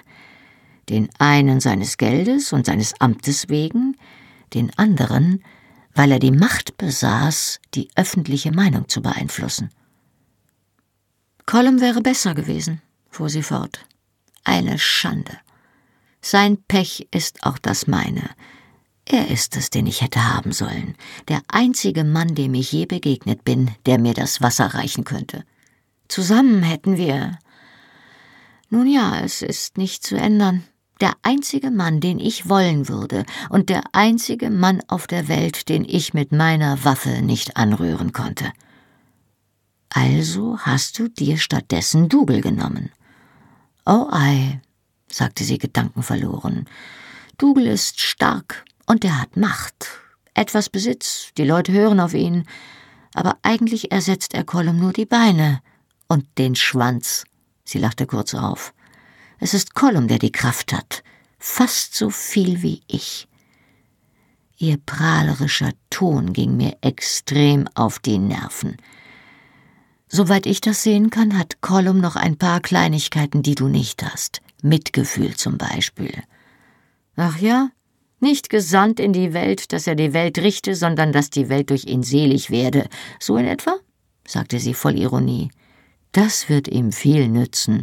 [0.89, 3.97] Den einen seines Geldes und seines Amtes wegen,
[4.55, 5.43] den anderen
[5.99, 9.71] weil er die Macht besaß, die öffentliche Meinung zu beeinflussen.
[11.45, 13.85] Colum wäre besser gewesen, fuhr sie fort.
[14.45, 15.37] Eine Schande.
[16.21, 18.31] Sein Pech ist auch das meine.
[19.11, 20.95] Er ist es, den ich hätte haben sollen,
[21.29, 25.45] der einzige Mann, dem ich je begegnet bin, der mir das Wasser reichen könnte.
[26.09, 27.39] Zusammen hätten wir.
[28.69, 30.65] Nun ja, es ist nicht zu ändern
[31.01, 35.85] der einzige Mann, den ich wollen würde, und der einzige Mann auf der Welt, den
[35.85, 38.53] ich mit meiner Waffe nicht anrühren konnte.
[39.91, 42.91] Also hast du dir stattdessen Dougal genommen.
[43.87, 44.61] Oh ei,
[45.11, 46.67] sagte sie gedankenverloren.
[47.39, 49.87] Dougal ist stark und er hat Macht,
[50.35, 52.45] etwas Besitz, die Leute hören auf ihn,
[53.15, 55.61] aber eigentlich ersetzt er Colum nur die Beine
[56.09, 57.25] und den Schwanz.
[57.65, 58.73] Sie lachte kurz auf.
[59.41, 61.05] Es ist Colum, der die Kraft hat,
[61.39, 63.29] fast so viel wie ich.
[64.57, 68.79] Ihr prahlerischer Ton ging mir extrem auf die Nerven.
[70.09, 74.41] Soweit ich das sehen kann, hat Colum noch ein paar Kleinigkeiten, die du nicht hast.
[74.63, 76.23] Mitgefühl zum Beispiel.
[77.17, 77.69] Ach ja,
[78.21, 81.85] nicht gesandt in die Welt, dass er die Welt richte, sondern dass die Welt durch
[81.85, 82.89] ihn selig werde.
[83.21, 83.79] So in etwa?
[84.27, 85.51] sagte sie voll Ironie.
[86.13, 87.83] Das wird ihm viel nützen.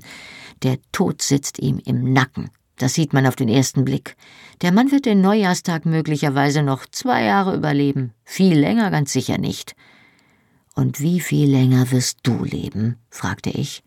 [0.64, 2.50] Der Tod sitzt ihm im Nacken.
[2.78, 4.16] Das sieht man auf den ersten Blick.
[4.62, 8.14] Der Mann wird den Neujahrstag möglicherweise noch zwei Jahre überleben.
[8.26, 9.76] Viel länger ganz sicher nicht.
[10.76, 12.98] Und wie viel länger wirst du leben?
[13.10, 13.82] fragte ich.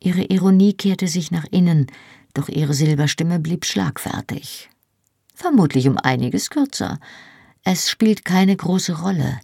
[0.00, 1.88] Ihre Ironie kehrte sich nach innen,
[2.34, 4.70] doch ihre Silberstimme blieb schlagfertig.
[5.38, 6.98] Vermutlich um einiges kürzer.
[7.62, 9.38] Es spielt keine große Rolle.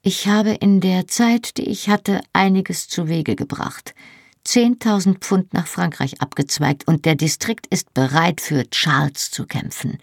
[0.00, 3.94] Ich habe in der Zeit, die ich hatte, einiges zu Wege gebracht.
[4.46, 9.98] 10.000 Pfund nach Frankreich abgezweigt und der Distrikt ist bereit, für Charles zu kämpfen.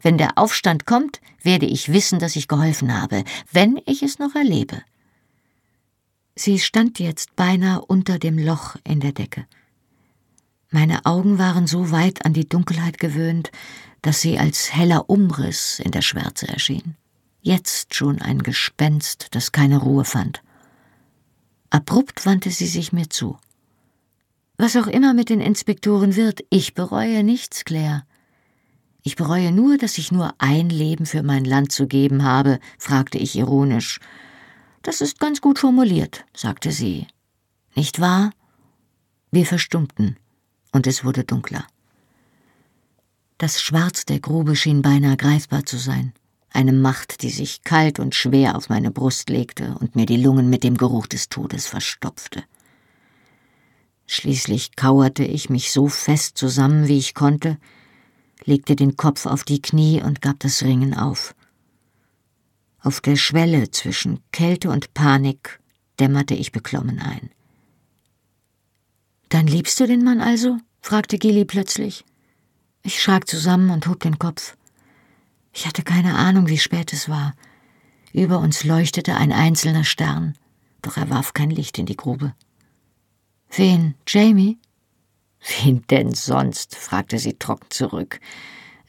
[0.00, 4.34] Wenn der Aufstand kommt, werde ich wissen, dass ich geholfen habe, wenn ich es noch
[4.34, 4.82] erlebe.
[6.34, 9.46] Sie stand jetzt beinahe unter dem Loch in der Decke.
[10.74, 13.52] Meine Augen waren so weit an die Dunkelheit gewöhnt,
[14.00, 16.96] dass sie als heller Umriss in der Schwärze erschien.
[17.42, 20.42] Jetzt schon ein Gespenst, das keine Ruhe fand.
[21.68, 23.36] Abrupt wandte sie sich mir zu.
[24.56, 28.06] Was auch immer mit den Inspektoren wird, ich bereue nichts, Claire.
[29.02, 33.18] Ich bereue nur, dass ich nur ein Leben für mein Land zu geben habe, fragte
[33.18, 34.00] ich ironisch.
[34.80, 37.08] Das ist ganz gut formuliert, sagte sie.
[37.74, 38.32] Nicht wahr?
[39.30, 40.16] Wir verstummten,
[40.72, 41.66] und es wurde dunkler.
[43.38, 46.12] Das Schwarz der Grube schien beinahe greifbar zu sein,
[46.50, 50.50] eine Macht, die sich kalt und schwer auf meine Brust legte und mir die Lungen
[50.50, 52.44] mit dem Geruch des Todes verstopfte.
[54.06, 57.58] Schließlich kauerte ich mich so fest zusammen, wie ich konnte,
[58.44, 61.34] legte den Kopf auf die Knie und gab das Ringen auf.
[62.80, 65.60] Auf der Schwelle zwischen Kälte und Panik
[65.98, 67.30] dämmerte ich beklommen ein.
[69.32, 70.58] Dann liebst du den Mann also?
[70.82, 72.04] fragte Gilly plötzlich.
[72.82, 74.58] Ich schrak zusammen und hob den Kopf.
[75.54, 77.32] Ich hatte keine Ahnung, wie spät es war.
[78.12, 80.36] Über uns leuchtete ein einzelner Stern,
[80.82, 82.34] doch er warf kein Licht in die Grube.
[83.56, 84.58] Wen, Jamie?
[85.40, 86.76] Wen denn sonst?
[86.76, 88.20] fragte sie trocken zurück.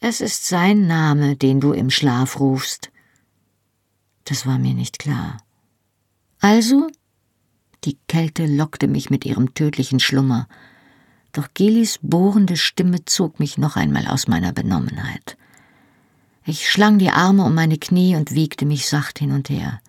[0.01, 2.91] Es ist sein Name, den du im Schlaf rufst.
[4.25, 5.37] Das war mir nicht klar.
[6.41, 6.89] Also?
[7.85, 10.47] Die Kälte lockte mich mit ihrem tödlichen Schlummer,
[11.33, 15.35] doch Gilis bohrende Stimme zog mich noch einmal aus meiner Benommenheit.
[16.45, 19.81] Ich schlang die Arme um meine Knie und wiegte mich sacht hin und her.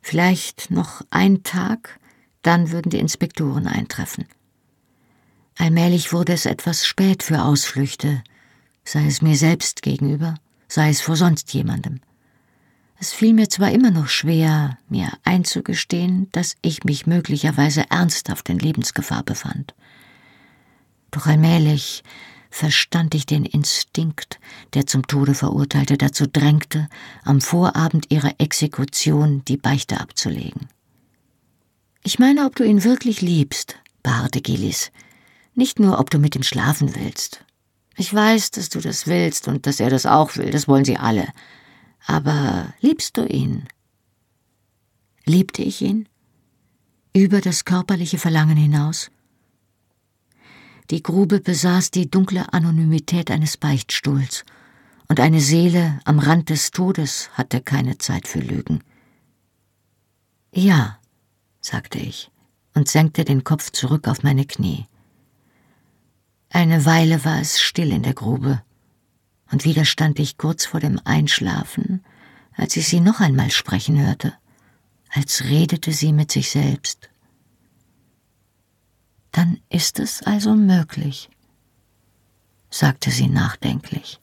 [0.00, 1.98] Vielleicht noch ein Tag,
[2.42, 4.26] dann würden die Inspektoren eintreffen.
[5.56, 8.22] Allmählich wurde es etwas spät für Ausflüchte,
[8.84, 10.34] sei es mir selbst gegenüber,
[10.68, 12.00] sei es vor sonst jemandem.
[12.98, 18.58] Es fiel mir zwar immer noch schwer, mir einzugestehen, dass ich mich möglicherweise ernsthaft in
[18.58, 19.74] Lebensgefahr befand.
[21.10, 22.02] Doch allmählich
[22.50, 24.38] verstand ich den Instinkt,
[24.74, 26.88] der zum Tode Verurteilte dazu drängte,
[27.24, 30.68] am Vorabend ihrer Exekution die Beichte abzulegen.
[32.04, 34.92] Ich meine, ob du ihn wirklich liebst, beharrte Gillis.
[35.54, 37.44] Nicht nur, ob du mit ihm schlafen willst.
[37.96, 40.96] Ich weiß, dass du das willst und dass er das auch will, das wollen sie
[40.96, 41.28] alle.
[42.06, 43.68] Aber liebst du ihn?
[45.24, 46.08] Liebte ich ihn?
[47.14, 49.10] Über das körperliche Verlangen hinaus?
[50.90, 54.44] Die Grube besaß die dunkle Anonymität eines Beichtstuhls,
[55.08, 58.82] und eine Seele am Rand des Todes hatte keine Zeit für Lügen.
[60.52, 60.98] Ja,
[61.60, 62.30] sagte ich
[62.74, 64.86] und senkte den Kopf zurück auf meine Knie.
[66.50, 68.62] Eine Weile war es still in der Grube,
[69.54, 72.04] und wieder stand ich kurz vor dem Einschlafen,
[72.56, 74.34] als ich sie noch einmal sprechen hörte,
[75.10, 77.08] als redete sie mit sich selbst.
[79.30, 81.30] Dann ist es also möglich,
[82.68, 84.18] sagte sie nachdenklich.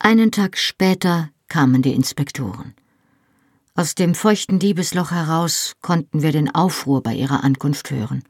[0.00, 2.74] Einen Tag später kamen die Inspektoren.
[3.76, 8.24] Aus dem feuchten Diebesloch heraus konnten wir den Aufruhr bei ihrer Ankunft hören,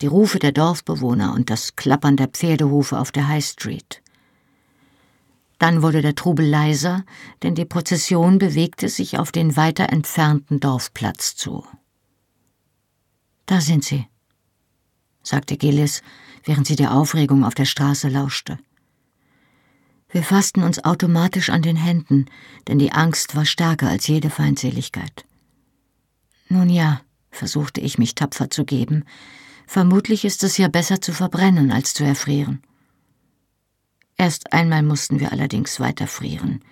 [0.00, 4.02] die Rufe der Dorfbewohner und das Klappern der Pferdehufe auf der High Street.
[5.58, 7.04] Dann wurde der Trubel leiser,
[7.42, 11.64] denn die Prozession bewegte sich auf den weiter entfernten Dorfplatz zu.
[13.46, 14.06] Da sind sie,
[15.22, 16.02] sagte Gillis,
[16.44, 18.58] während sie der Aufregung auf der Straße lauschte.
[20.10, 22.26] Wir fassten uns automatisch an den Händen,
[22.68, 25.24] denn die Angst war stärker als jede Feindseligkeit.
[26.48, 29.04] Nun ja, versuchte ich mich tapfer zu geben,
[29.66, 32.62] vermutlich ist es ja besser zu verbrennen als zu erfrieren.
[34.16, 36.62] Erst einmal mussten wir allerdings weiter frieren.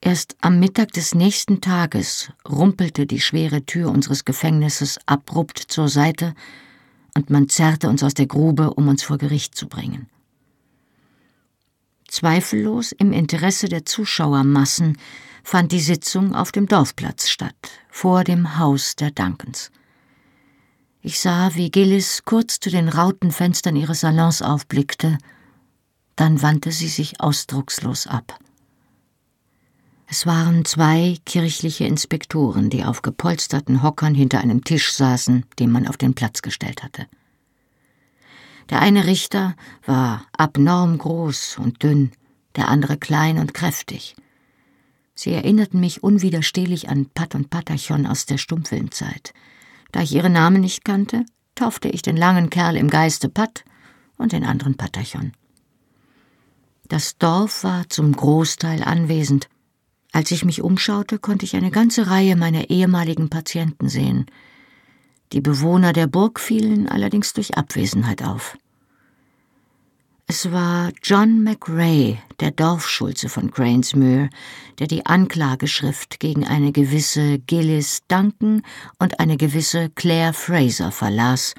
[0.00, 6.34] Erst am Mittag des nächsten Tages rumpelte die schwere Tür unseres Gefängnisses abrupt zur Seite
[7.14, 10.08] und man zerrte uns aus der Grube, um uns vor Gericht zu bringen.
[12.08, 14.98] Zweifellos im Interesse der Zuschauermassen
[15.42, 17.56] fand die Sitzung auf dem Dorfplatz statt,
[17.90, 19.70] vor dem Haus der Dankens.
[21.04, 25.18] Ich sah, wie Gillis kurz zu den Rautenfenstern ihres Salons aufblickte
[26.16, 28.38] dann wandte sie sich ausdruckslos ab.
[30.06, 35.88] Es waren zwei kirchliche Inspektoren, die auf gepolsterten Hockern hinter einem Tisch saßen, den man
[35.88, 37.06] auf den Platz gestellt hatte.
[38.70, 42.12] Der eine Richter war abnorm groß und dünn,
[42.56, 44.14] der andere klein und kräftig.
[45.14, 49.32] Sie erinnerten mich unwiderstehlich an Pat und Patachon aus der Stummfilmzeit.
[49.94, 53.62] Da ich ihre Namen nicht kannte, taufte ich den langen Kerl im Geiste Pat
[54.16, 55.30] und den anderen Patachon.
[56.88, 59.48] Das Dorf war zum Großteil anwesend.
[60.10, 64.26] Als ich mich umschaute, konnte ich eine ganze Reihe meiner ehemaligen Patienten sehen.
[65.32, 68.58] Die Bewohner der Burg fielen allerdings durch Abwesenheit auf.
[70.36, 74.30] Es war John McRae, der Dorfschulze von Cranesmuir,
[74.80, 78.62] der die Anklageschrift gegen eine gewisse Gillis Duncan
[78.98, 81.54] und eine gewisse Claire Fraser verlas,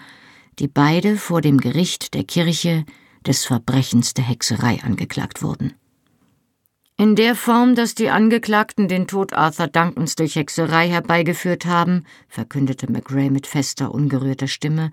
[0.59, 2.83] die beide vor dem Gericht der Kirche
[3.25, 5.71] des Verbrechens der Hexerei angeklagt wurden.
[6.97, 12.91] In der Form, dass die Angeklagten den Tod Arthur Duncans durch Hexerei herbeigeführt haben, verkündete
[12.91, 14.91] McRae mit fester, ungerührter Stimme,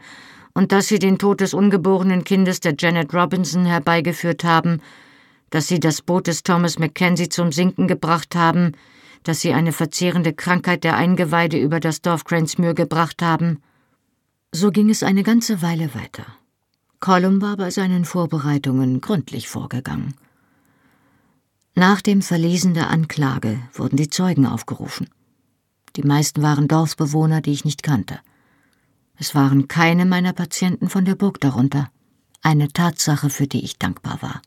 [0.54, 4.80] und dass sie den Tod des ungeborenen Kindes der Janet Robinson herbeigeführt haben,
[5.50, 8.72] dass sie das Boot des Thomas Mackenzie zum Sinken gebracht haben,
[9.22, 13.62] dass sie eine verzehrende Krankheit der Eingeweide über das Dorf Cranesmuir gebracht haben.
[14.50, 16.26] So ging es eine ganze Weile weiter.
[17.00, 20.14] Colum war bei seinen Vorbereitungen gründlich vorgegangen.
[21.74, 25.08] Nach dem Verlesen der Anklage wurden die Zeugen aufgerufen.
[25.96, 28.20] Die meisten waren Dorfbewohner, die ich nicht kannte.
[29.18, 31.90] Es waren keine meiner Patienten von der Burg darunter,
[32.42, 34.42] eine Tatsache, für die ich dankbar war.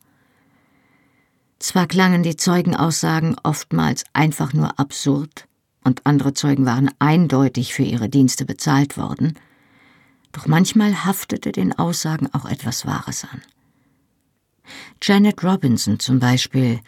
[1.58, 5.46] Zwar klangen die Zeugenaussagen oftmals einfach nur absurd,
[5.82, 9.38] und andere Zeugen waren eindeutig für ihre Dienste bezahlt worden,
[10.32, 13.40] doch manchmal haftete den Aussagen auch etwas Wahres an.
[15.00, 16.80] Janet Robinson zum Beispiel,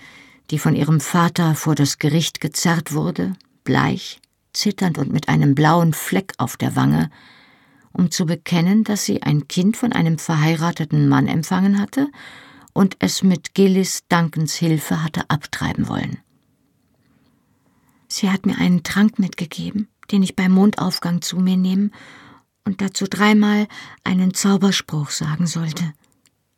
[0.51, 4.21] die von ihrem Vater vor das Gericht gezerrt wurde, bleich,
[4.53, 7.11] zitternd und mit einem blauen Fleck auf der Wange,
[7.99, 12.09] um zu bekennen, dass sie ein Kind von einem verheirateten Mann empfangen hatte
[12.73, 16.19] und es mit Gillis Duncans Hilfe hatte abtreiben wollen.
[18.07, 21.93] Sie hat mir einen Trank mitgegeben, den ich beim Mondaufgang zu mir nehmen
[22.65, 23.67] und dazu dreimal
[24.05, 25.93] einen Zauberspruch sagen sollte,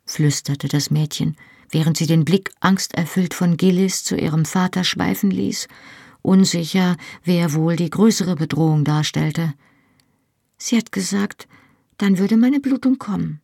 [0.05, 1.37] flüsterte das Mädchen,
[1.71, 5.67] während sie den Blick angsterfüllt von Gillis zu ihrem Vater schweifen ließ,
[6.21, 9.53] unsicher, wer wohl die größere Bedrohung darstellte.
[10.63, 11.47] Sie hat gesagt,
[11.97, 13.41] dann würde meine Blutung kommen.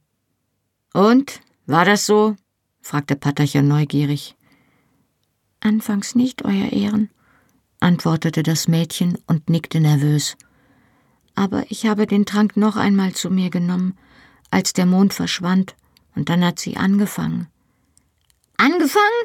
[0.94, 1.42] Und?
[1.66, 2.36] War das so?
[2.80, 4.36] fragte Paterchen neugierig.
[5.60, 7.10] Anfangs nicht, Euer Ehren,
[7.80, 10.38] antwortete das Mädchen und nickte nervös.
[11.34, 13.98] Aber ich habe den Trank noch einmal zu mir genommen,
[14.52, 15.76] als der Mond verschwand,
[16.14, 17.48] und dann hat sie angefangen.
[18.58, 19.24] Angefangen?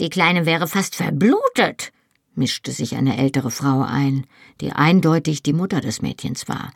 [0.00, 1.92] Die Kleine wäre fast verblutet,
[2.34, 4.26] mischte sich eine ältere Frau ein,
[4.62, 6.72] die eindeutig die Mutter des Mädchens war.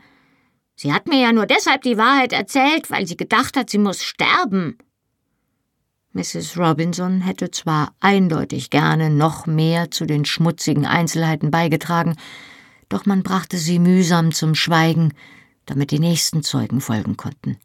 [0.82, 4.02] Sie hat mir ja nur deshalb die Wahrheit erzählt, weil sie gedacht hat, sie muss
[4.02, 4.78] sterben.
[6.14, 6.56] Mrs.
[6.56, 12.16] Robinson hätte zwar eindeutig gerne noch mehr zu den schmutzigen Einzelheiten beigetragen,
[12.88, 15.12] doch man brachte sie mühsam zum Schweigen,
[15.66, 17.58] damit die nächsten Zeugen folgen konnten.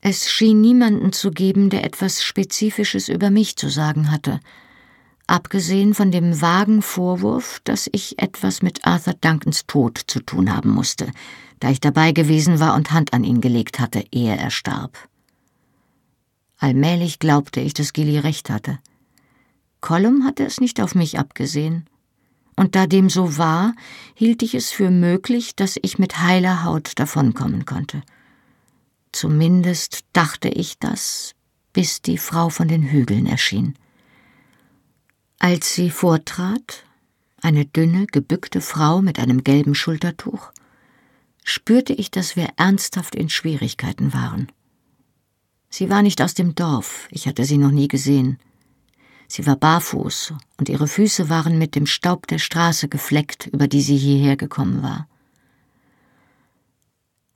[0.00, 4.40] Es schien niemanden zu geben, der etwas Spezifisches über mich zu sagen hatte,
[5.32, 10.68] abgesehen von dem vagen Vorwurf, dass ich etwas mit Arthur Duncans Tod zu tun haben
[10.68, 11.10] musste,
[11.58, 15.08] da ich dabei gewesen war und Hand an ihn gelegt hatte, ehe er starb.
[16.58, 18.78] Allmählich glaubte ich, dass Gilly recht hatte.
[19.80, 21.86] Colum hatte es nicht auf mich abgesehen.
[22.54, 23.74] Und da dem so war,
[24.14, 28.02] hielt ich es für möglich, dass ich mit heiler Haut davonkommen konnte.
[29.12, 31.34] Zumindest dachte ich das,
[31.72, 33.76] bis die Frau von den Hügeln erschien.
[35.44, 36.84] Als sie vortrat,
[37.42, 40.52] eine dünne, gebückte Frau mit einem gelben Schultertuch,
[41.42, 44.52] spürte ich, dass wir ernsthaft in Schwierigkeiten waren.
[45.68, 48.38] Sie war nicht aus dem Dorf, ich hatte sie noch nie gesehen.
[49.26, 53.82] Sie war barfuß und ihre Füße waren mit dem Staub der Straße gefleckt, über die
[53.82, 55.08] sie hierher gekommen war.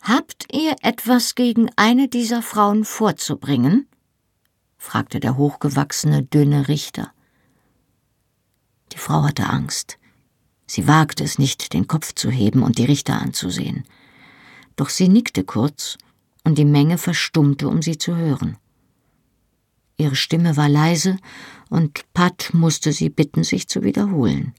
[0.02, 3.88] Habt ihr etwas gegen eine dieser Frauen vorzubringen?
[4.78, 7.12] fragte der hochgewachsene, dünne Richter.
[8.96, 9.98] Die Frau hatte Angst.
[10.66, 13.84] Sie wagte es nicht, den Kopf zu heben und die Richter anzusehen.
[14.74, 15.98] Doch sie nickte kurz,
[16.44, 18.56] und die Menge verstummte, um sie zu hören.
[19.98, 21.18] Ihre Stimme war leise,
[21.68, 24.54] und Pat musste sie bitten, sich zu wiederholen.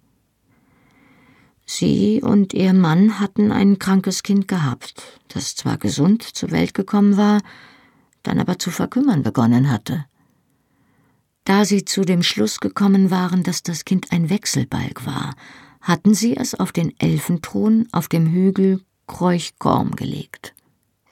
[1.65, 7.17] Sie und ihr Mann hatten ein krankes Kind gehabt, das zwar gesund zur Welt gekommen
[7.17, 7.41] war,
[8.21, 10.05] dann aber zu verkümmern begonnen hatte.
[11.47, 15.33] Da sie zu dem Schluss gekommen waren, dass das Kind ein Wechselbalg war,
[15.79, 20.53] hatten sie es auf den Elfenthron auf dem Hügel Kreuchgorm gelegt.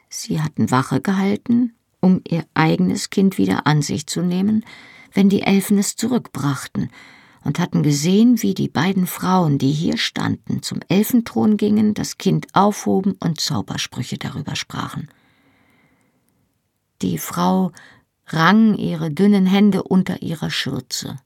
[0.10, 4.66] Sie hatten Wache gehalten, um ihr eigenes Kind wieder an sich zu nehmen,
[5.14, 6.90] wenn die Elfen es zurückbrachten,
[7.46, 12.48] und hatten gesehen, wie die beiden Frauen, die hier standen, zum Elfenthron gingen, das Kind
[12.52, 15.08] aufhoben und Zaubersprüche darüber sprachen.
[17.02, 17.72] Die Frau
[18.28, 21.18] rang ihre dünnen Hände unter ihrer Schürze.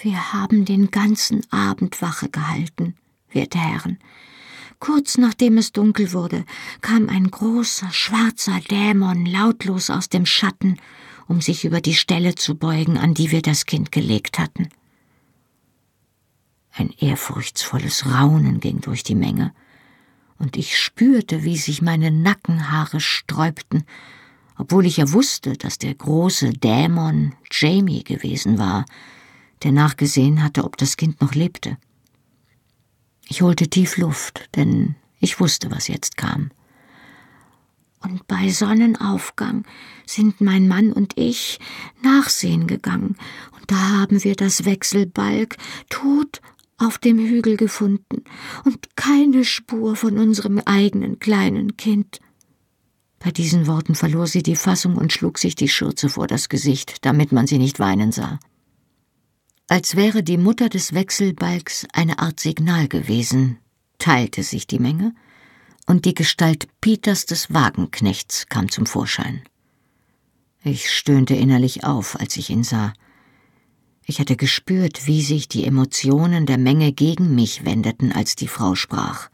[0.00, 2.96] Wir haben den ganzen Abend Wache gehalten,
[3.30, 3.98] werte Herren.
[4.78, 6.44] Kurz nachdem es dunkel wurde,
[6.80, 10.78] kam ein großer, schwarzer Dämon lautlos aus dem Schatten,
[11.28, 14.68] um sich über die Stelle zu beugen, an die wir das Kind gelegt hatten.
[16.72, 19.52] Ein ehrfurchtsvolles Raunen ging durch die Menge,
[20.38, 23.84] und ich spürte, wie sich meine Nackenhaare sträubten
[24.62, 28.84] obwohl ich ja wusste, dass der große Dämon Jamie gewesen war,
[29.64, 31.78] der nachgesehen hatte, ob das Kind noch lebte.
[33.26, 36.52] Ich holte tief Luft, denn ich wusste, was jetzt kam.
[38.04, 39.64] Und bei Sonnenaufgang
[40.06, 41.58] sind mein Mann und ich
[42.00, 43.16] nachsehen gegangen,
[43.58, 45.56] und da haben wir das Wechselbalg
[45.88, 46.40] tot
[46.78, 48.22] auf dem Hügel gefunden
[48.64, 52.20] und keine Spur von unserem eigenen kleinen Kind.
[53.22, 57.04] Bei diesen Worten verlor sie die Fassung und schlug sich die Schürze vor das Gesicht,
[57.04, 58.40] damit man sie nicht weinen sah.
[59.68, 63.58] Als wäre die Mutter des Wechselbalgs eine Art Signal gewesen,
[63.98, 65.14] teilte sich die Menge,
[65.86, 69.42] und die Gestalt Peters des Wagenknechts kam zum Vorschein.
[70.64, 72.92] Ich stöhnte innerlich auf, als ich ihn sah.
[74.04, 78.74] Ich hatte gespürt, wie sich die Emotionen der Menge gegen mich wendeten, als die Frau
[78.74, 79.28] sprach.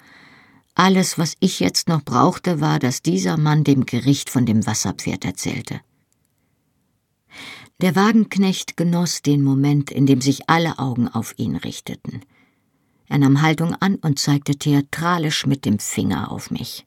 [0.80, 5.24] Alles, was ich jetzt noch brauchte, war, dass dieser Mann dem Gericht von dem Wasserpferd
[5.24, 5.80] erzählte.
[7.80, 12.20] Der Wagenknecht genoss den Moment, in dem sich alle Augen auf ihn richteten.
[13.08, 16.86] Er nahm Haltung an und zeigte theatralisch mit dem Finger auf mich.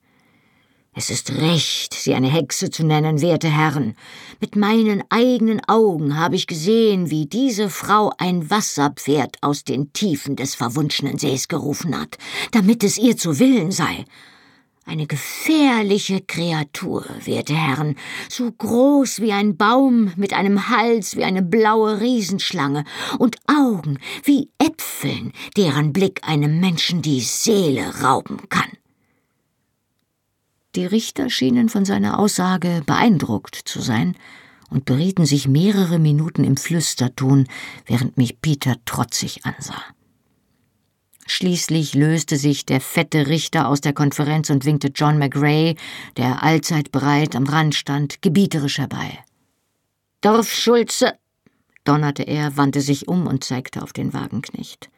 [0.94, 3.96] Es ist recht, Sie eine Hexe zu nennen, werte Herren.
[4.42, 10.36] Mit meinen eigenen Augen habe ich gesehen, wie diese Frau ein Wasserpferd aus den Tiefen
[10.36, 12.18] des verwunschenen Sees gerufen hat,
[12.52, 14.04] damit es ihr zu Willen sei.
[14.84, 17.96] Eine gefährliche Kreatur, werte Herren,
[18.28, 22.84] so groß wie ein Baum, mit einem Hals wie eine blaue Riesenschlange
[23.18, 28.72] und Augen wie Äpfeln, deren Blick einem Menschen die Seele rauben kann.
[30.76, 34.16] Die Richter schienen von seiner Aussage beeindruckt zu sein
[34.70, 37.48] und berieten sich mehrere Minuten im Flüsterton,
[37.86, 39.84] während mich Peter trotzig ansah.
[41.28, 45.76] Schließlich löste sich der fette Richter aus der Konferenz und winkte John McRae,
[46.18, 49.20] der allzeit bereit am Rand stand, gebieterisch herbei.
[50.22, 51.14] Dorfschulze,
[51.84, 54.90] donnerte er, wandte sich um und zeigte auf den Wagenknecht.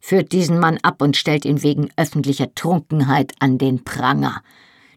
[0.00, 4.42] Führt diesen Mann ab und stellt ihn wegen öffentlicher Trunkenheit an den Pranger.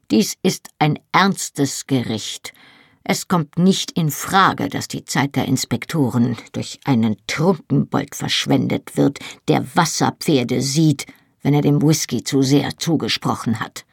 [0.10, 2.53] Dies ist ein ernstes Gericht.
[3.03, 9.20] Es kommt nicht in Frage, dass die Zeit der Inspektoren durch einen Trunkenbold verschwendet wird,
[9.47, 11.05] der Wasserpferde sieht,
[11.41, 13.86] wenn er dem Whisky zu sehr zugesprochen hat.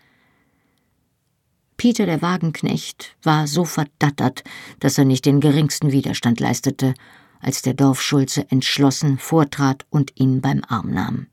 [1.76, 4.44] Peter der Wagenknecht war so verdattert,
[4.78, 6.94] dass er nicht den geringsten Widerstand leistete,
[7.40, 11.26] als der Dorfschulze entschlossen vortrat und ihn beim Arm nahm.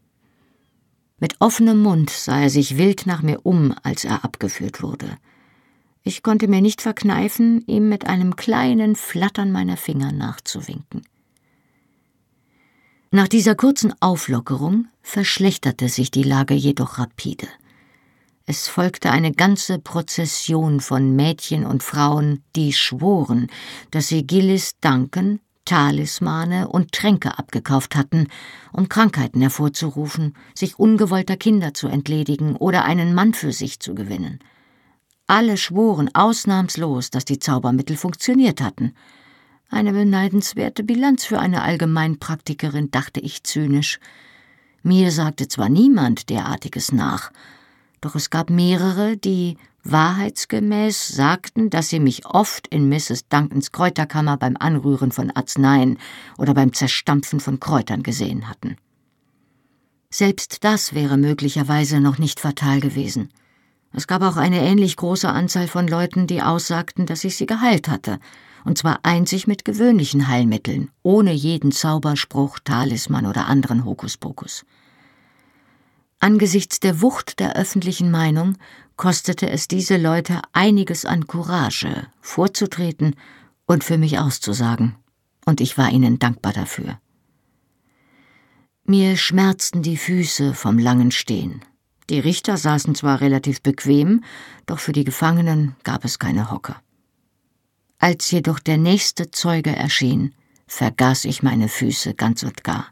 [1.22, 5.20] Mit offenem Mund sah er sich wild nach mir um, als er abgeführt wurde.
[6.02, 11.04] Ich konnte mir nicht verkneifen, ihm mit einem kleinen Flattern meiner Finger nachzuwinken.
[13.12, 17.48] Nach dieser kurzen Auflockerung verschlechterte sich die Lage jedoch rapide.
[18.48, 23.48] Es folgte eine ganze Prozession von Mädchen und Frauen, die schworen,
[23.92, 25.40] dass sie Gillis danken,
[25.72, 28.28] Talismane und Tränke abgekauft hatten,
[28.74, 34.40] um Krankheiten hervorzurufen, sich ungewollter Kinder zu entledigen oder einen Mann für sich zu gewinnen.
[35.28, 38.94] Alle schworen ausnahmslos, dass die Zaubermittel funktioniert hatten.
[39.70, 44.02] Eine beneidenswerte Bilanz für eine Allgemeinpraktikerin, dachte ich zynisch.
[44.84, 47.32] Mir sagte zwar niemand derartiges nach,
[48.02, 53.28] doch es gab mehrere, die wahrheitsgemäß sagten, dass sie mich oft in Mrs.
[53.30, 55.98] Duncans Kräuterkammer beim Anrühren von Arzneien
[56.38, 58.78] oder beim Zerstampfen von Kräutern gesehen hatten.
[60.10, 63.30] Selbst das wäre möglicherweise noch nicht fatal gewesen.
[63.94, 67.88] Es gab auch eine ähnlich große Anzahl von Leuten, die aussagten, dass ich sie geheilt
[67.88, 68.20] hatte,
[68.64, 74.66] und zwar einzig mit gewöhnlichen Heilmitteln, ohne jeden Zauberspruch, Talisman oder anderen Hokuspokus.
[76.24, 78.56] Angesichts der Wucht der öffentlichen Meinung
[78.96, 83.16] kostete es diese Leute einiges an Courage, vorzutreten
[83.66, 84.96] und für mich auszusagen,
[85.46, 87.00] und ich war ihnen dankbar dafür.
[88.84, 91.62] Mir schmerzten die Füße vom langen Stehen.
[92.12, 94.24] Die Richter saßen zwar relativ bequem,
[94.68, 96.80] doch für die Gefangenen gab es keine Hocker.
[97.98, 100.36] Als jedoch der nächste Zeuge erschien,
[100.68, 102.90] vergaß ich meine Füße ganz und gar.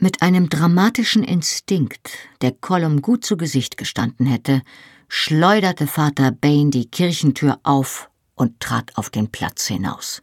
[0.00, 4.62] Mit einem dramatischen Instinkt, der Colum gut zu Gesicht gestanden hätte,
[5.08, 10.22] schleuderte Vater Bain die Kirchentür auf und trat auf den Platz hinaus.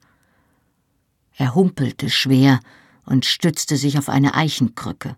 [1.36, 2.61] Er humpelte schwer
[3.05, 5.17] und stützte sich auf eine Eichenkrücke.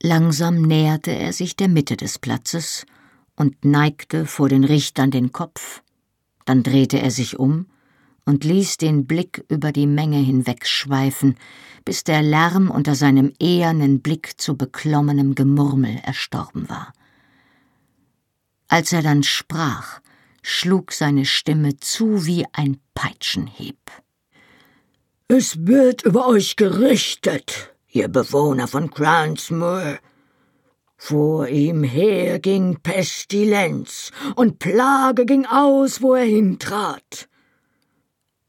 [0.00, 2.86] Langsam näherte er sich der Mitte des Platzes
[3.34, 5.82] und neigte vor den Richtern den Kopf,
[6.44, 7.66] dann drehte er sich um
[8.24, 11.36] und ließ den Blick über die Menge hinwegschweifen,
[11.84, 16.92] bis der Lärm unter seinem ehernen Blick zu beklommenem Gemurmel erstorben war.
[18.68, 20.00] Als er dann sprach,
[20.42, 23.78] schlug seine Stimme zu wie ein Peitschenhieb.
[25.28, 29.98] Es wird über euch gerichtet, ihr Bewohner von Crownsmoor.
[30.96, 37.29] Vor ihm her ging Pestilenz, und Plage ging aus, wo er hintrat.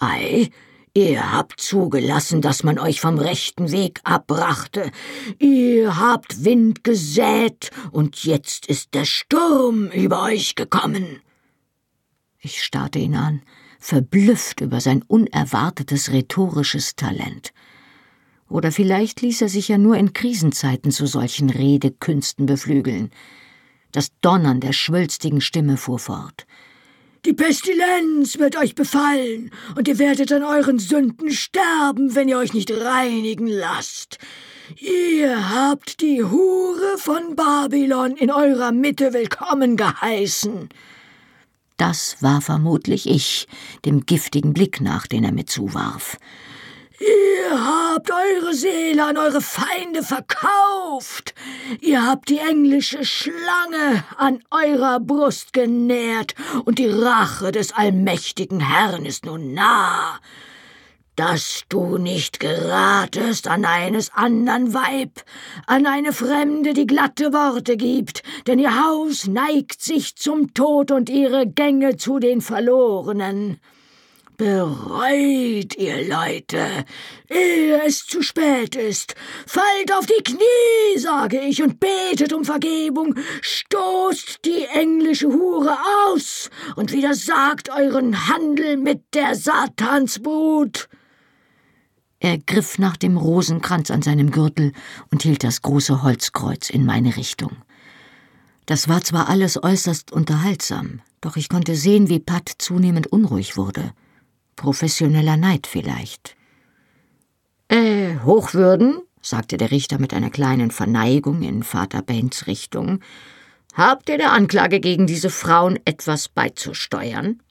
[0.02, 0.50] Ei,
[0.94, 4.92] Ihr habt zugelassen, dass man euch vom rechten Weg abbrachte.
[5.40, 11.22] Ihr habt Wind gesät, und jetzt ist der Sturm über euch gekommen.
[12.40, 13.42] Ich starrte ihn an,
[13.80, 17.54] verblüfft über sein unerwartetes rhetorisches Talent.
[18.50, 23.12] Oder vielleicht ließ er sich ja nur in Krisenzeiten zu solchen Redekünsten beflügeln.
[23.94, 26.46] Das Donnern der schwülstigen Stimme fuhr fort.
[27.24, 32.54] Die Pestilenz wird euch befallen, und ihr werdet an euren Sünden sterben, wenn ihr euch
[32.54, 34.18] nicht reinigen lasst.
[34.78, 40.70] Ihr habt die Hure von Babylon in eurer Mitte willkommen geheißen.
[41.78, 43.48] Das war vermutlich ich,
[43.86, 46.18] dem giftigen Blick nach, den er mir zuwarf.
[47.02, 51.34] Ihr habt eure Seele an eure Feinde verkauft.
[51.80, 59.06] Ihr habt die englische Schlange an eurer Brust genährt, und die Rache des allmächtigen Herrn
[59.06, 60.20] ist nun nah.
[61.16, 65.24] Dass du nicht geratest an eines andern Weib,
[65.66, 71.10] an eine Fremde, die glatte Worte gibt, denn ihr Haus neigt sich zum Tod und
[71.10, 73.60] ihre Gänge zu den Verlorenen.
[74.42, 76.84] Bereut, ihr Leute,
[77.30, 79.14] ehe es zu spät ist.
[79.46, 83.14] Fallt auf die Knie, sage ich, und betet um Vergebung.
[83.42, 85.78] Stoßt die englische Hure
[86.08, 90.90] aus und widersagt euren Handel mit der Satansbrut.
[92.20, 94.74] Er griff nach dem Rosenkranz an seinem Gürtel
[95.12, 97.58] und hielt das große Holzkreuz in meine Richtung.
[98.66, 103.94] Das war zwar alles äußerst unterhaltsam, doch ich konnte sehen, wie Pat zunehmend unruhig wurde
[104.62, 106.36] professioneller Neid vielleicht.
[107.68, 113.00] Äh, Hochwürden, sagte der Richter mit einer kleinen Verneigung in Vater Baines Richtung,
[113.74, 117.42] habt ihr der Anklage gegen diese Frauen etwas beizusteuern?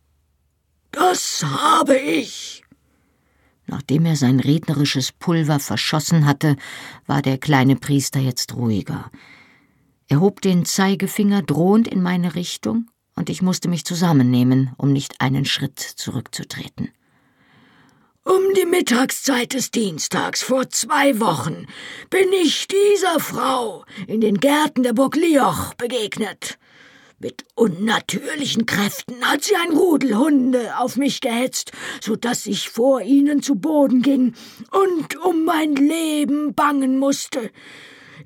[0.92, 2.62] Das habe ich.
[3.66, 6.54] Nachdem er sein rednerisches Pulver verschossen hatte,
[7.06, 9.10] war der kleine Priester jetzt ruhiger.
[10.06, 15.20] Er hob den Zeigefinger drohend in meine Richtung, und ich musste mich zusammennehmen, um nicht
[15.20, 16.90] einen Schritt zurückzutreten.
[18.22, 21.66] Um die Mittagszeit des Dienstags vor zwei Wochen
[22.10, 26.58] bin ich dieser Frau in den Gärten der Burg Lioch begegnet.
[27.18, 33.00] Mit unnatürlichen Kräften hat sie ein Rudel Hunde auf mich gehetzt, so dass ich vor
[33.00, 34.34] ihnen zu Boden ging
[34.70, 37.50] und um mein Leben bangen musste.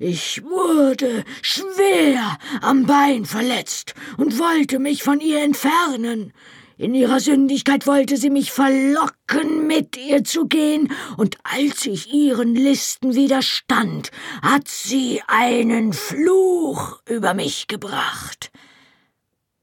[0.01, 6.33] Ich wurde schwer am Bein verletzt und wollte mich von ihr entfernen.
[6.77, 12.53] In ihrer Sündigkeit wollte sie mich verlocken, mit ihr zu gehen, und als ich ihren
[12.53, 14.11] Listen widerstand,
[14.41, 18.51] hat sie einen Fluch über mich gebracht.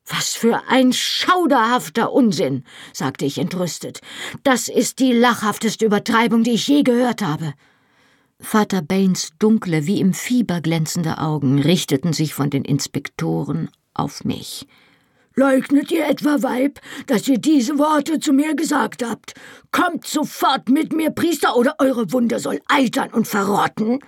[0.07, 4.01] Was für ein schauderhafter Unsinn, sagte ich entrüstet.
[4.43, 7.53] Das ist die lachhafteste Übertreibung, die ich je gehört habe.
[8.41, 14.67] Vater Baines dunkle, wie im Fieber glänzende Augen richteten sich von den Inspektoren auf mich.
[15.35, 19.35] Leugnet ihr etwa, Weib, dass ihr diese Worte zu mir gesagt habt?
[19.71, 24.01] Kommt sofort mit mir, Priester, oder eure Wunde soll eitern und verrotten?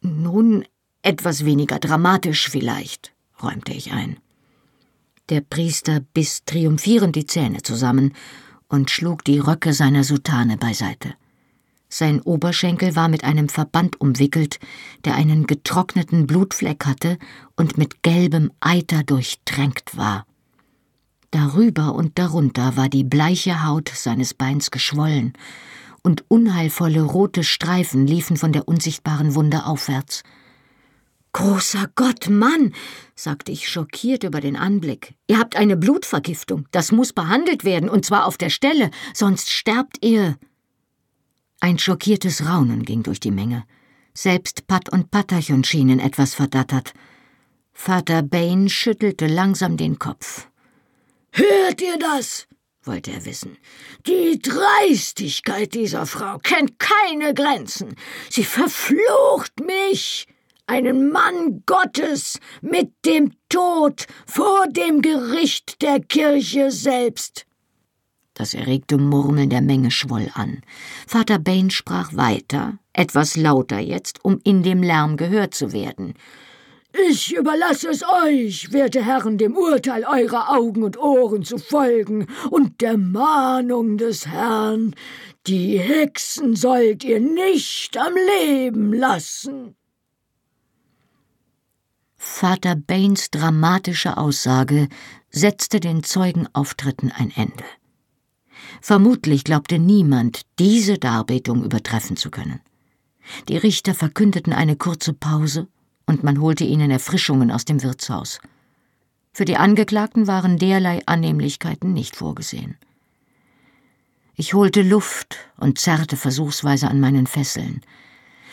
[0.00, 0.64] Nun,
[1.02, 4.18] etwas weniger dramatisch vielleicht, räumte ich ein.
[5.30, 8.12] Der Priester biss triumphierend die Zähne zusammen
[8.68, 11.14] und schlug die Röcke seiner Soutane beiseite.
[11.88, 14.58] Sein Oberschenkel war mit einem Verband umwickelt,
[15.04, 17.18] der einen getrockneten Blutfleck hatte
[17.56, 20.26] und mit gelbem Eiter durchtränkt war.
[21.34, 25.32] Darüber und darunter war die bleiche Haut seines Beins geschwollen,
[26.04, 30.22] und unheilvolle rote Streifen liefen von der unsichtbaren Wunde aufwärts.
[31.32, 32.72] Großer Gott, Mann,
[33.16, 35.14] sagte ich schockiert über den Anblick.
[35.26, 36.68] Ihr habt eine Blutvergiftung.
[36.70, 40.36] Das muss behandelt werden, und zwar auf der Stelle, sonst sterbt ihr.
[41.58, 43.64] Ein schockiertes Raunen ging durch die Menge.
[44.12, 46.94] Selbst Pat und Patachon schienen etwas verdattert.
[47.72, 50.46] Vater Bain schüttelte langsam den Kopf.
[51.36, 52.46] Hört ihr das?
[52.84, 53.56] wollte er wissen.
[54.06, 57.96] Die Dreistigkeit dieser Frau kennt keine Grenzen.
[58.30, 60.28] Sie verflucht mich,
[60.66, 67.46] einen Mann Gottes, mit dem Tod vor dem Gericht der Kirche selbst.
[68.34, 70.62] Das erregte Murmeln der Menge schwoll an.
[71.06, 76.14] Vater Bain sprach weiter, etwas lauter jetzt, um in dem Lärm gehört zu werden.
[76.96, 82.80] Ich überlasse es euch, werte Herren, dem Urteil eurer Augen und Ohren zu folgen und
[82.80, 84.94] der Mahnung des Herrn.
[85.48, 89.74] Die Hexen sollt ihr nicht am Leben lassen.
[92.16, 94.88] Vater Baines dramatische Aussage
[95.30, 97.64] setzte den Zeugenauftritten ein Ende.
[98.80, 102.60] Vermutlich glaubte niemand, diese Darbietung übertreffen zu können.
[103.48, 105.66] Die Richter verkündeten eine kurze Pause
[106.06, 108.40] und man holte ihnen Erfrischungen aus dem Wirtshaus.
[109.32, 112.76] Für die Angeklagten waren derlei Annehmlichkeiten nicht vorgesehen.
[114.36, 117.80] Ich holte Luft und zerrte versuchsweise an meinen Fesseln.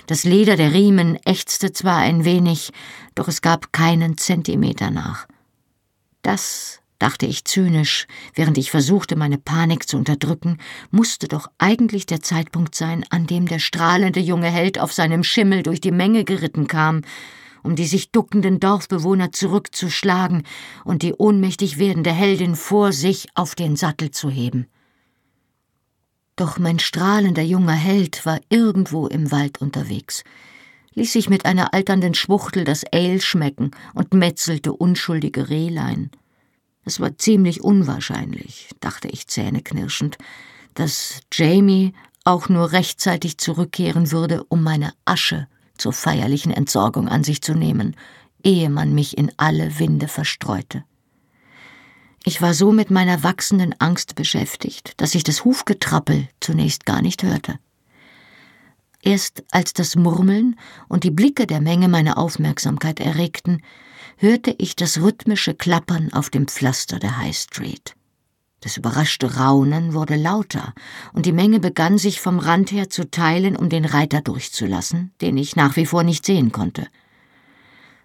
[0.08, 2.72] Das Leder der Riemen ächzte zwar ein wenig,
[3.16, 5.28] doch es gab keinen Zentimeter nach.
[6.22, 10.58] Das, dachte ich zynisch, während ich versuchte, meine Panik zu unterdrücken,
[10.92, 15.64] musste doch eigentlich der Zeitpunkt sein, an dem der strahlende junge Held auf seinem Schimmel
[15.64, 17.02] durch die Menge geritten kam,
[17.64, 20.44] um die sich duckenden Dorfbewohner zurückzuschlagen
[20.84, 24.68] und die ohnmächtig werdende Heldin vor sich auf den Sattel zu heben.
[26.36, 30.24] Doch mein strahlender junger Held war irgendwo im Wald unterwegs,
[30.94, 36.10] ließ sich mit einer alternden Schwuchtel das Ale schmecken und metzelte unschuldige Rehlein.
[36.84, 40.18] Es war ziemlich unwahrscheinlich, dachte ich zähneknirschend,
[40.74, 41.94] dass Jamie
[42.24, 45.48] auch nur rechtzeitig zurückkehren würde, um meine Asche
[45.82, 47.96] zur feierlichen Entsorgung an sich zu nehmen,
[48.44, 50.84] ehe man mich in alle Winde verstreute.
[52.24, 57.24] Ich war so mit meiner wachsenden Angst beschäftigt, dass ich das Hufgetrappel zunächst gar nicht
[57.24, 57.58] hörte.
[59.02, 63.64] Erst als das Murmeln und die Blicke der Menge meine Aufmerksamkeit erregten,
[64.18, 67.96] hörte ich das rhythmische Klappern auf dem Pflaster der High Street.
[68.62, 70.74] Das überraschte Raunen wurde lauter,
[71.14, 75.36] und die Menge begann sich vom Rand her zu teilen, um den Reiter durchzulassen, den
[75.36, 76.88] ich nach wie vor nicht sehen konnte.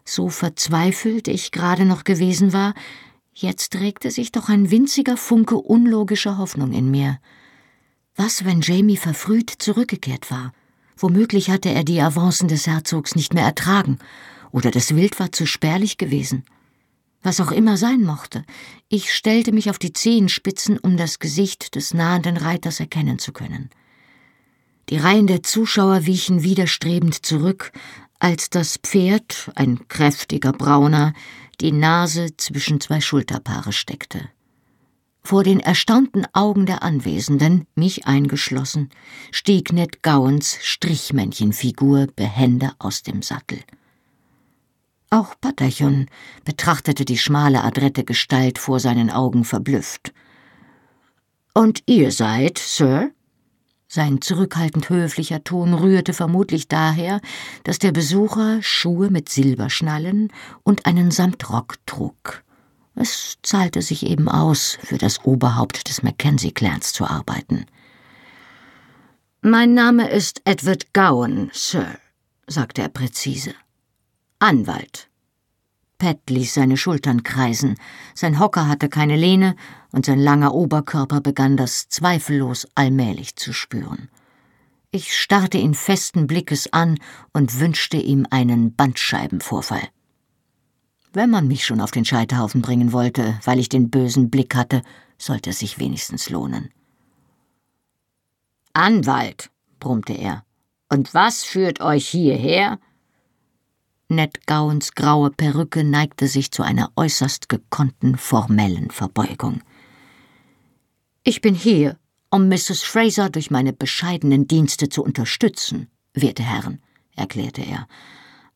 [0.07, 2.73] So verzweifelt ich gerade noch gewesen war,
[3.35, 7.19] jetzt regte sich doch ein winziger Funke unlogischer Hoffnung in mir.
[8.15, 10.55] Was, wenn Jamie verfrüht zurückgekehrt war?
[10.97, 13.99] Womöglich hatte er die Avancen des Herzogs nicht mehr ertragen,
[14.53, 16.45] oder das Wild war zu spärlich gewesen.
[17.27, 18.45] Was auch immer sein mochte,
[18.89, 23.69] ich stellte mich auf die Zehenspitzen, um das Gesicht des nahenden Reiters erkennen zu können.
[24.91, 27.73] Die Reihen der Zuschauer wichen widerstrebend zurück,
[28.21, 31.15] als das Pferd, ein kräftiger Brauner,
[31.61, 34.29] die Nase zwischen zwei Schulterpaare steckte.
[35.25, 38.91] Vor den erstaunten Augen der Anwesenden, mich eingeschlossen,
[39.33, 43.59] stieg Ned Gowens Strichmännchenfigur behende aus dem Sattel.
[45.11, 46.07] Auch Patterchon
[46.45, 50.13] betrachtete die schmale, adrette Gestalt vor seinen Augen verblüfft.
[51.55, 53.11] Und ihr seid, Sir?
[53.89, 57.21] Sein zurückhaltend höflicher Ton rührte vermutlich daher,
[57.63, 60.33] dass der Besucher Schuhe mit Silberschnallen
[60.65, 62.43] und einen Samtrock trug.
[62.97, 67.67] Es zahlte sich eben aus, für das Oberhaupt des Mackenzie-Clans zu arbeiten.
[69.41, 71.99] Mein Name ist Edward Gowan, Sir,
[72.49, 73.55] sagte er präzise.
[74.47, 75.11] Anwalt.
[75.99, 77.75] Pat ließ seine Schultern kreisen,
[78.15, 79.57] sein Hocker hatte keine Lehne
[79.91, 84.09] und sein langer Oberkörper begann das zweifellos allmählich zu spüren.
[84.93, 86.97] Ich starrte ihn festen Blickes an
[87.33, 89.89] und wünschte ihm einen Bandscheibenvorfall.
[91.13, 94.83] Wenn man mich schon auf den Scheiterhaufen bringen wollte, weil ich den bösen Blick hatte,
[95.19, 96.71] sollte es sich wenigstens lohnen.
[98.75, 100.45] Anwalt, brummte er.
[100.89, 102.79] Und was führt euch hierher?
[104.09, 109.63] Ned Gowens graue Perücke neigte sich zu einer äußerst gekonnten formellen Verbeugung.
[111.25, 111.99] Ich bin hier,
[112.31, 112.83] um Mrs.
[112.83, 116.81] Fraser durch meine bescheidenen Dienste zu unterstützen, werte Herren,
[117.17, 117.89] erklärte er.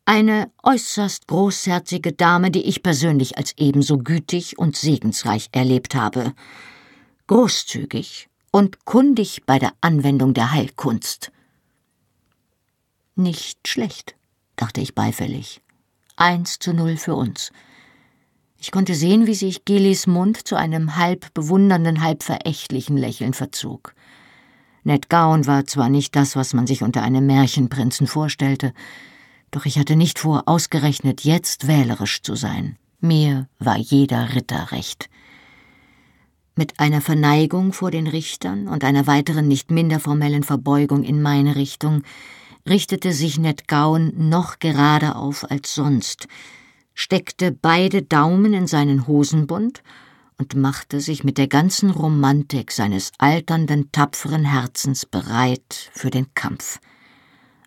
[0.05, 6.33] Eine äußerst großherzige Dame, die ich persönlich als ebenso gütig und segensreich erlebt habe.
[7.27, 11.33] Großzügig und kundig bei der Anwendung der Heilkunst.
[13.17, 14.15] Nicht schlecht
[14.61, 15.63] dachte ich beifällig.
[16.17, 17.51] Eins zu null für uns.
[18.59, 23.95] Ich konnte sehen, wie sich Gillis Mund zu einem halb bewundernden, halb verächtlichen Lächeln verzog.
[24.85, 28.75] Ned Gowan war zwar nicht das, was man sich unter einem Märchenprinzen vorstellte,
[29.51, 32.77] doch ich hatte nicht vor, ausgerechnet jetzt wählerisch zu sein.
[33.01, 35.09] Mir war jeder Ritter recht.
[36.55, 41.57] Mit einer Verneigung vor den Richtern und einer weiteren nicht minder formellen Verbeugung in meine
[41.57, 42.03] Richtung
[42.69, 46.29] richtete sich Ned Gowan noch gerader auf als sonst,
[46.95, 49.83] steckte beide Daumen in seinen Hosenbund
[50.39, 56.81] und machte sich mit der ganzen Romantik seines alternden, tapferen Herzens bereit für den Kampf.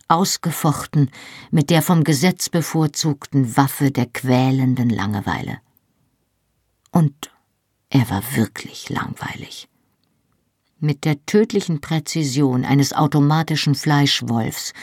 [0.08, 1.10] Ausgefochten
[1.52, 5.60] mit der vom Gesetz bevorzugten Waffe der quälenden Langeweile.
[6.92, 7.32] Und
[7.90, 9.68] er war wirklich langweilig.
[10.86, 14.74] Mit der tödlichen Präzision eines automatischen Fleischwolfs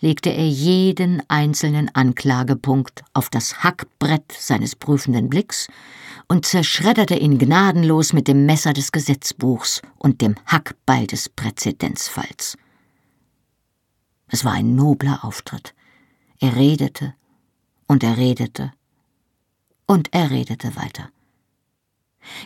[0.00, 5.68] legte er jeden einzelnen Anklagepunkt auf das Hackbrett seines prüfenden Blicks
[6.28, 12.56] und zerschredderte ihn gnadenlos mit dem Messer des Gesetzbuchs und dem Hackbeil des Präzedenzfalls.
[14.28, 15.74] Es war ein nobler Auftritt.
[16.38, 17.12] Er redete
[17.86, 18.72] und er redete
[19.84, 21.10] und er redete weiter.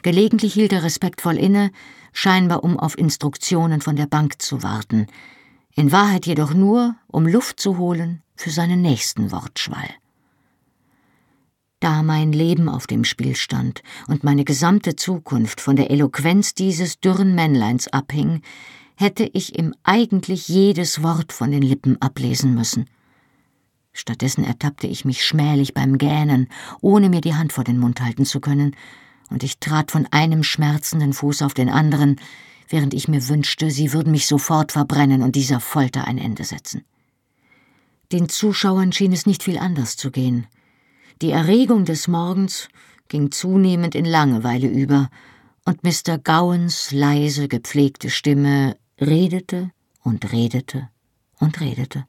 [0.02, 1.70] Gelegentlich hielt er respektvoll inne,
[2.12, 5.06] scheinbar um auf Instruktionen von der Bank zu warten,
[5.74, 9.88] in Wahrheit jedoch nur, um Luft zu holen für seinen nächsten Wortschwall.
[11.80, 16.98] Da mein Leben auf dem Spiel stand und meine gesamte Zukunft von der Eloquenz dieses
[17.00, 18.40] dürren Männleins abhing,
[18.96, 22.86] hätte ich ihm eigentlich jedes Wort von den Lippen ablesen müssen.
[23.92, 26.48] Stattdessen ertappte ich mich schmählich beim Gähnen,
[26.80, 28.74] ohne mir die Hand vor den Mund halten zu können,
[29.30, 32.20] und ich trat von einem schmerzenden Fuß auf den anderen,
[32.68, 36.84] während ich mir wünschte, sie würden mich sofort verbrennen und dieser Folter ein Ende setzen.
[38.12, 40.46] Den Zuschauern schien es nicht viel anders zu gehen.
[41.22, 42.68] Die Erregung des Morgens
[43.08, 45.10] ging zunehmend in Langeweile über,
[45.64, 46.18] und Mr.
[46.18, 49.70] Gowens leise, gepflegte Stimme redete
[50.02, 50.90] und redete
[51.40, 52.06] und redete.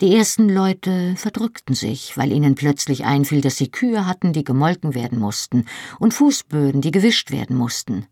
[0.00, 4.94] Die ersten Leute verdrückten sich, weil ihnen plötzlich einfiel, dass sie Kühe hatten, die gemolken
[4.94, 5.64] werden mussten,
[5.98, 8.06] und Fußböden, die gewischt werden mussten.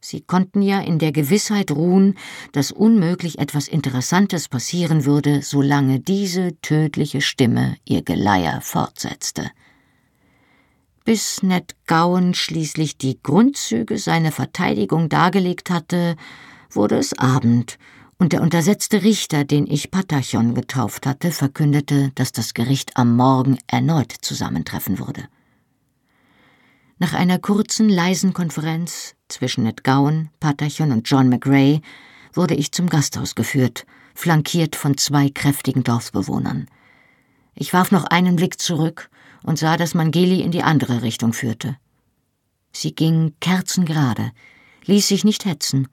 [0.00, 2.16] Sie konnten ja in der Gewissheit ruhen,
[2.52, 9.50] dass unmöglich etwas Interessantes passieren würde, solange diese tödliche Stimme ihr Geleier fortsetzte.
[11.04, 16.16] Bis Ned Gowan schließlich die Grundzüge seiner Verteidigung dargelegt hatte,
[16.70, 17.78] wurde es Abend,
[18.18, 23.58] und der untersetzte Richter, den ich Patachon getauft hatte, verkündete, dass das Gericht am Morgen
[23.68, 25.28] erneut zusammentreffen würde.
[26.98, 31.80] Nach einer kurzen, leisen Konferenz zwischen Ned Gowan, Patachon und John McRae
[32.32, 36.66] wurde ich zum Gasthaus geführt, flankiert von zwei kräftigen Dorfbewohnern.
[37.54, 39.10] Ich warf noch einen Blick zurück
[39.44, 41.76] und sah, dass Mangeli in die andere Richtung führte.
[42.72, 44.32] Sie ging kerzengerade,
[44.86, 45.86] ließ sich nicht hetzen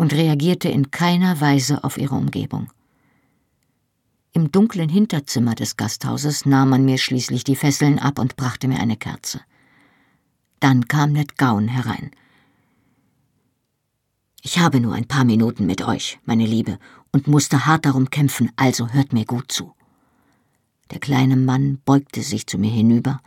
[0.00, 2.72] und reagierte in keiner Weise auf ihre Umgebung.
[4.32, 8.80] Im dunklen Hinterzimmer des Gasthauses nahm man mir schließlich die Fesseln ab und brachte mir
[8.80, 9.42] eine Kerze.
[10.58, 12.12] Dann kam Ned Gowan herein.
[14.40, 16.78] Ich habe nur ein paar Minuten mit euch, meine Liebe,
[17.12, 19.74] und musste hart darum kämpfen, also hört mir gut zu.
[20.92, 23.20] Der kleine Mann beugte sich zu mir hinüber,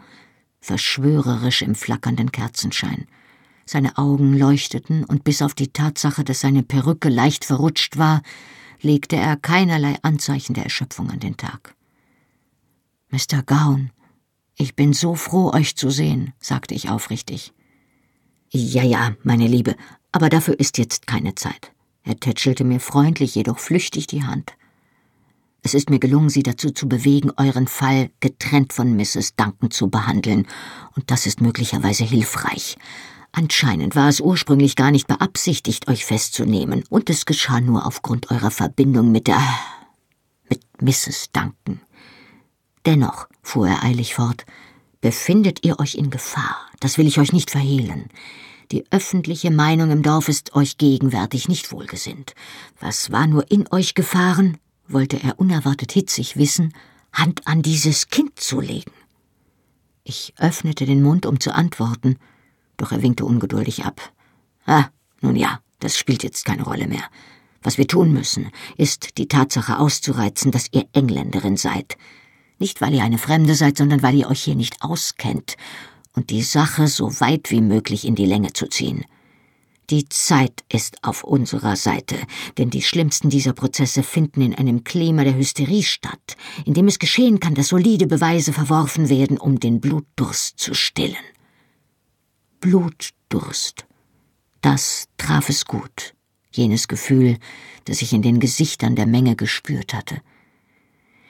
[0.60, 3.06] verschwörerisch im flackernden Kerzenschein.
[3.66, 8.22] Seine Augen leuchteten, und bis auf die Tatsache, dass seine Perücke leicht verrutscht war,
[8.82, 11.76] legte er keinerlei Anzeichen der Erschöpfung an den Tag.
[13.10, 13.44] Mr.
[13.46, 13.92] Gowan,
[14.56, 17.54] ich bin so froh, euch zu sehen, sagte ich aufrichtig.
[18.50, 19.76] Ja, ja, meine Liebe,
[20.12, 21.72] aber dafür ist jetzt keine Zeit.
[22.04, 24.54] Er tätschelte mir freundlich, jedoch flüchtig die Hand.
[25.64, 29.36] Es ist mir gelungen, Sie dazu zu bewegen, euren Fall getrennt von Mrs.
[29.38, 30.46] Duncan zu behandeln,
[30.96, 32.78] und das ist möglicherweise hilfreich.
[33.36, 38.52] Anscheinend war es ursprünglich gar nicht beabsichtigt, euch festzunehmen, und es geschah nur aufgrund eurer
[38.52, 39.42] Verbindung mit der.
[40.50, 41.32] mit Mrs.
[41.34, 41.82] Duncan.
[42.86, 44.46] Dennoch, fuhr er eilig fort,
[45.02, 48.10] befindet ihr euch in Gefahr, das will ich euch nicht verhehlen.
[48.72, 52.36] Die öffentliche Meinung im Dorf ist euch gegenwärtig nicht wohlgesinnt.
[52.80, 54.58] Was war nur in euch gefahren?
[54.88, 56.74] wollte er unerwartet hitzig wissen,
[57.12, 58.92] Hand an dieses Kind zu legen.
[60.04, 62.18] Ich öffnete den Mund, um zu antworten,
[62.78, 64.02] doch er winkte ungeduldig ab.
[64.66, 64.86] Ah,
[65.22, 67.04] nun ja, das spielt jetzt keine Rolle mehr.
[67.62, 71.98] Was wir tun müssen, ist die Tatsache auszureizen, dass ihr Engländerin seid.
[72.60, 75.56] Nicht, weil ihr eine Fremde seid, sondern weil ihr euch hier nicht auskennt
[76.16, 79.06] und die Sache so weit wie möglich in die Länge zu ziehen.
[79.90, 82.16] Die Zeit ist auf unserer Seite,
[82.58, 87.00] denn die schlimmsten dieser Prozesse finden in einem Klima der Hysterie statt, in dem es
[87.00, 91.18] geschehen kann, dass solide Beweise verworfen werden, um den Blutdurst zu stillen.
[92.64, 93.86] Blutdurst.
[94.62, 96.16] Das traf es gut,
[96.50, 97.38] jenes Gefühl,
[97.84, 100.22] das ich in den Gesichtern der Menge gespürt hatte.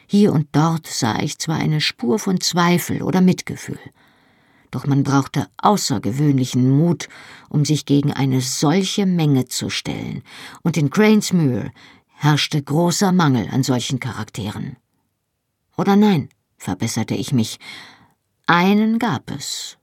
[0.06, 3.80] Hier und dort sah ich zwar eine Spur von Zweifel oder Mitgefühl,
[4.70, 7.10] doch man brauchte außergewöhnlichen Mut,
[7.50, 10.22] um sich gegen eine solche Menge zu stellen,
[10.62, 11.72] und in Cranesmuir
[12.10, 14.78] herrschte großer Mangel an solchen Charakteren.
[15.78, 16.30] Oder nein,
[16.60, 17.58] verbesserte ich mich,
[18.46, 19.80] einen gab es,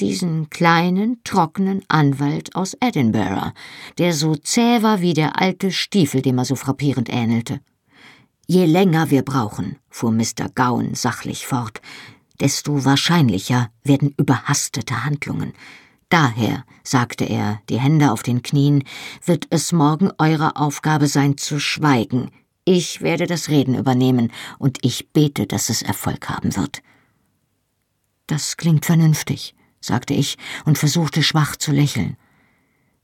[0.00, 3.52] diesen kleinen, trockenen Anwalt aus Edinburgh,
[3.98, 7.60] der so zäh war wie der alte Stiefel, dem er so frappierend ähnelte.
[8.46, 10.50] Je länger wir brauchen, fuhr Mr.
[10.54, 11.80] Gowan sachlich fort,
[12.40, 15.52] desto wahrscheinlicher werden überhastete Handlungen.
[16.08, 18.84] Daher, sagte er, die Hände auf den Knien,
[19.24, 22.30] wird es morgen eure Aufgabe sein zu schweigen.
[22.64, 26.82] Ich werde das Reden übernehmen, und ich bete, dass es Erfolg haben wird.
[28.26, 29.54] Das klingt vernünftig,
[29.84, 32.16] sagte ich und versuchte schwach zu lächeln.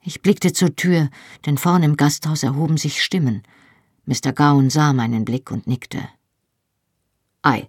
[0.03, 1.11] Ich blickte zur Tür,
[1.47, 3.43] denn vorn im Gasthaus erhoben sich Stimmen.
[4.07, 4.33] Mr.
[4.33, 6.09] Gowan sah meinen Blick und nickte.
[7.43, 7.68] Ei,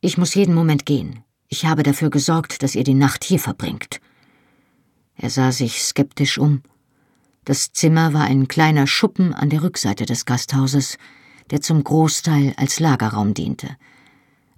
[0.00, 1.22] ich muss jeden Moment gehen.
[1.48, 4.00] Ich habe dafür gesorgt, dass ihr die Nacht hier verbringt.
[5.16, 6.62] Er sah sich skeptisch um.
[7.44, 10.98] Das Zimmer war ein kleiner Schuppen an der Rückseite des Gasthauses,
[11.50, 13.76] der zum Großteil als Lagerraum diente.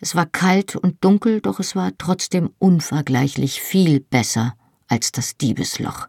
[0.00, 4.54] Es war kalt und dunkel, doch es war trotzdem unvergleichlich viel besser
[4.86, 6.08] als das Diebesloch.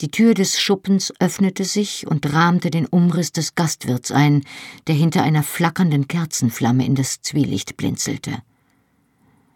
[0.00, 4.44] Die Tür des Schuppens öffnete sich und rahmte den Umriss des Gastwirts ein,
[4.86, 8.42] der hinter einer flackernden Kerzenflamme in das Zwielicht blinzelte.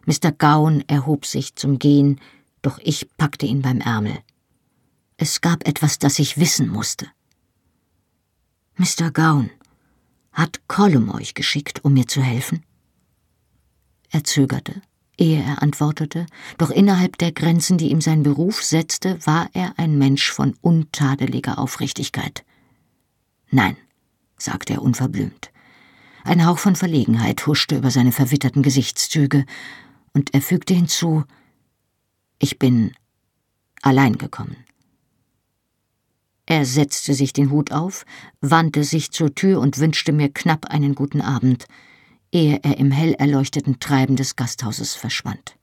[0.05, 0.32] Mr.
[0.32, 2.20] Gowan erhob sich zum Gehen,
[2.61, 4.18] doch ich packte ihn beim Ärmel.
[5.16, 7.07] Es gab etwas, das ich wissen musste.
[8.76, 9.12] Mr.
[9.12, 9.50] Gowan,
[10.33, 12.64] hat Colum euch geschickt, um mir zu helfen?
[14.11, 14.83] Er zögerte
[15.22, 16.26] ehe er antwortete,
[16.59, 21.59] doch innerhalb der Grenzen, die ihm sein Beruf setzte, war er ein Mensch von untadeliger
[21.59, 22.45] Aufrichtigkeit.
[23.51, 23.76] Nein,
[24.37, 25.51] sagte er unverblümt.
[26.24, 29.47] Ein Hauch von Verlegenheit huschte über seine verwitterten Gesichtszüge,
[30.14, 31.24] und er fügte hinzu
[32.39, 32.93] Ich bin
[33.80, 34.57] allein gekommen.
[36.53, 38.05] Er setzte sich den Hut auf,
[38.42, 41.66] wandte sich zur Tür und wünschte mir knapp einen guten Abend
[42.32, 45.57] ehe er im hell erleuchteten Treiben des Gasthauses verschwand.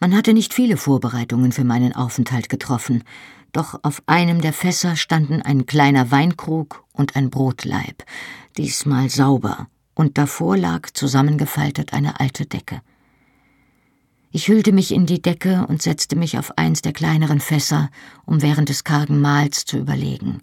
[0.00, 3.04] Man hatte nicht viele Vorbereitungen für meinen Aufenthalt getroffen,
[3.52, 8.04] doch auf einem der Fässer standen ein kleiner Weinkrug und ein Brotleib,
[8.56, 12.82] diesmal sauber, und davor lag zusammengefaltet eine alte Decke.
[14.30, 17.90] Ich hüllte mich in die Decke und setzte mich auf eins der kleineren Fässer,
[18.26, 20.42] um während des kargen Mahls zu überlegen.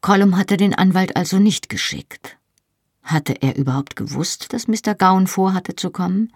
[0.00, 2.36] Colum hatte den Anwalt also nicht geschickt,
[3.02, 4.94] hatte er überhaupt gewusst, dass Mr.
[4.96, 6.32] Gowan vorhatte zu kommen?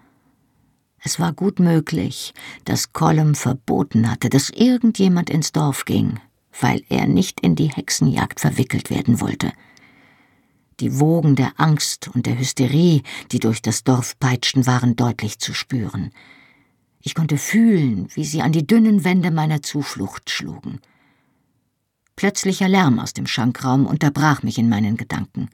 [1.03, 2.33] Es war gut möglich,
[2.63, 6.19] dass Colum verboten hatte, dass irgendjemand ins Dorf ging,
[6.59, 9.51] weil er nicht in die Hexenjagd verwickelt werden wollte.
[10.81, 15.53] Die Wogen der Angst und der Hysterie, die durch das Dorf peitschten, waren deutlich zu
[15.53, 16.09] spüren.
[17.01, 20.79] Ich konnte fühlen, wie sie an die dünnen Wände meiner Zuflucht schlugen.
[22.15, 25.49] Plötzlicher Lärm aus dem Schankraum unterbrach mich in meinen Gedanken.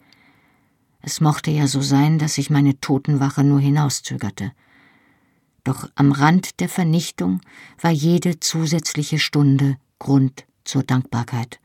[1.01, 4.53] Es mochte ja so sein, dass ich meine Totenwache nur hinauszögerte.
[5.65, 7.41] Doch am Rand der Vernichtung
[7.81, 11.59] war jede zusätzliche Stunde Grund zur Dankbarkeit.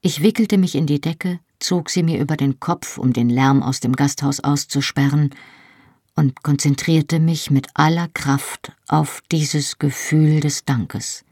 [0.00, 3.62] Ich wickelte mich in die Decke, zog sie mir über den Kopf, um den Lärm
[3.62, 5.34] aus dem Gasthaus auszusperren,
[6.14, 11.24] und konzentrierte mich mit aller Kraft auf dieses Gefühl des Dankes.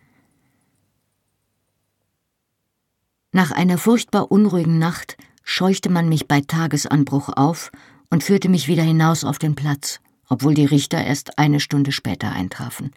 [3.33, 7.72] Nach einer furchtbar unruhigen Nacht scheuchte man mich bei Tagesanbruch auf
[8.11, 12.33] und führte mich wieder hinaus auf den Platz, obwohl die Richter erst eine Stunde später
[12.33, 12.93] eintrafen.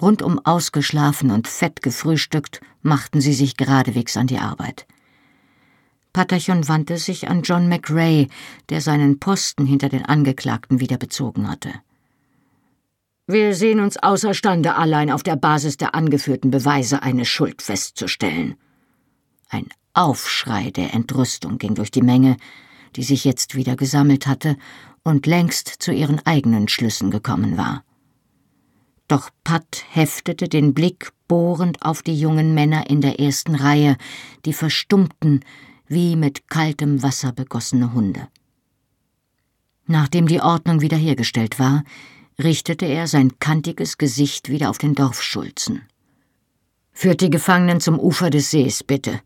[0.00, 4.86] Rundum ausgeschlafen und fett gefrühstückt, machten sie sich geradewegs an die Arbeit.
[6.14, 8.28] Patterchon wandte sich an John McRae,
[8.70, 11.74] der seinen Posten hinter den Angeklagten wieder bezogen hatte.
[13.26, 18.54] Wir sehen uns außerstande, allein auf der Basis der angeführten Beweise eine Schuld festzustellen.
[19.48, 22.36] Ein Aufschrei der Entrüstung ging durch die Menge,
[22.96, 24.56] die sich jetzt wieder gesammelt hatte
[25.02, 27.82] und längst zu ihren eigenen Schlüssen gekommen war.
[29.08, 33.96] Doch Pat heftete den Blick bohrend auf die jungen Männer in der ersten Reihe,
[34.44, 35.40] die verstummten
[35.86, 38.28] wie mit kaltem Wasser begossene Hunde.
[39.86, 41.84] Nachdem die Ordnung wiederhergestellt war,
[42.38, 45.82] richtete er sein kantiges Gesicht wieder auf den Dorfschulzen.
[46.92, 49.20] Führt die Gefangenen zum Ufer des Sees, bitte,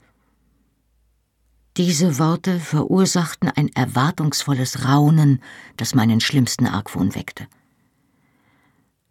[1.79, 5.41] diese Worte verursachten ein erwartungsvolles Raunen,
[5.77, 7.47] das meinen schlimmsten Argwohn weckte.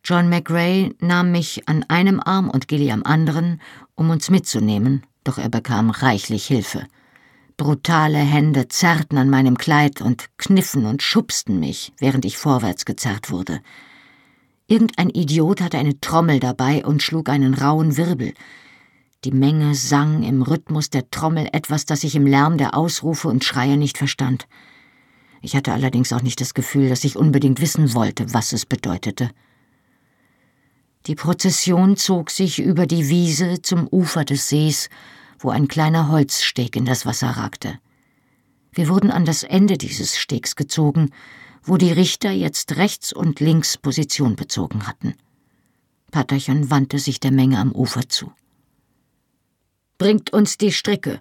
[0.03, 3.61] John McRae nahm mich an einem Arm und Gilly am anderen,
[3.95, 6.85] um uns mitzunehmen, doch er bekam reichlich Hilfe.
[7.57, 13.31] Brutale Hände zerrten an meinem Kleid und kniffen und schubsten mich, während ich vorwärts gezerrt
[13.31, 13.61] wurde.
[14.67, 18.33] Irgendein Idiot hatte eine Trommel dabei und schlug einen rauen Wirbel,
[19.23, 23.43] die Menge sang im Rhythmus der Trommel etwas, das ich im Lärm der Ausrufe und
[23.43, 24.47] Schreie nicht verstand.
[25.41, 29.31] Ich hatte allerdings auch nicht das Gefühl, dass ich unbedingt wissen wollte, was es bedeutete.
[31.07, 34.89] Die Prozession zog sich über die Wiese zum Ufer des Sees,
[35.39, 37.79] wo ein kleiner Holzsteg in das Wasser ragte.
[38.71, 41.11] Wir wurden an das Ende dieses Stegs gezogen,
[41.63, 45.15] wo die Richter jetzt rechts und links Position bezogen hatten.
[46.11, 48.31] Paterchen wandte sich der Menge am Ufer zu.
[49.97, 51.19] Bringt uns die Stricke.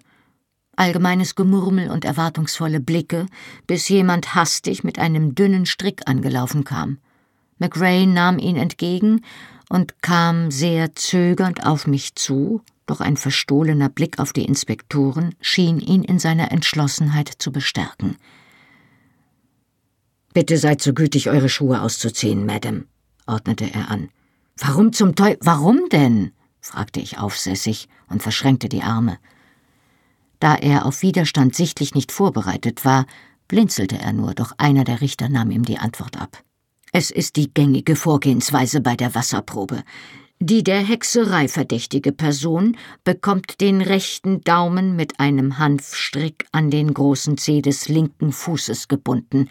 [0.75, 3.25] Allgemeines Gemurmel und erwartungsvolle Blicke,
[3.65, 6.99] bis jemand hastig mit einem dünnen Strick angelaufen kam.
[7.57, 9.21] McRae nahm ihn entgegen
[9.69, 15.79] und kam sehr zögernd auf mich zu, doch ein verstohlener Blick auf die Inspektoren schien
[15.79, 18.17] ihn in seiner Entschlossenheit zu bestärken.
[20.33, 22.85] Bitte seid so gütig, eure Schuhe auszuziehen, Madame,
[23.25, 24.09] ordnete er an.
[24.57, 25.37] Warum zum Teufel?
[25.41, 26.31] Warum denn?
[26.61, 29.19] fragte ich aufsässig und verschränkte die Arme.
[30.39, 33.05] Da er auf Widerstand sichtlich nicht vorbereitet war,
[33.47, 36.43] blinzelte er nur, doch einer der Richter nahm ihm die Antwort ab.
[36.91, 39.83] Es ist die gängige Vorgehensweise bei der Wasserprobe.
[40.39, 47.39] Die der Hexerei verdächtige Person bekommt den rechten Daumen mit einem Hanfstrick an den großen
[47.39, 49.49] Zeh des linken Fußes gebunden.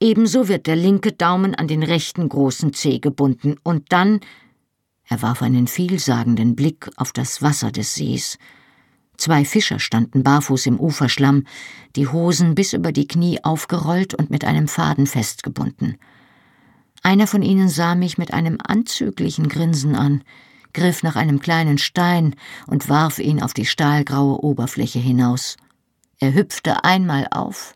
[0.00, 4.18] Ebenso wird der linke Daumen an den rechten großen Zeh gebunden und dann
[5.06, 8.38] er warf einen vielsagenden Blick auf das Wasser des Sees.
[9.16, 11.44] Zwei Fischer standen barfuß im Uferschlamm,
[11.94, 15.98] die Hosen bis über die Knie aufgerollt und mit einem Faden festgebunden.
[17.04, 20.24] Einer von ihnen sah mich mit einem anzüglichen Grinsen an,
[20.72, 22.34] griff nach einem kleinen Stein
[22.66, 25.58] und warf ihn auf die stahlgraue Oberfläche hinaus.
[26.18, 27.74] Er hüpfte einmal auf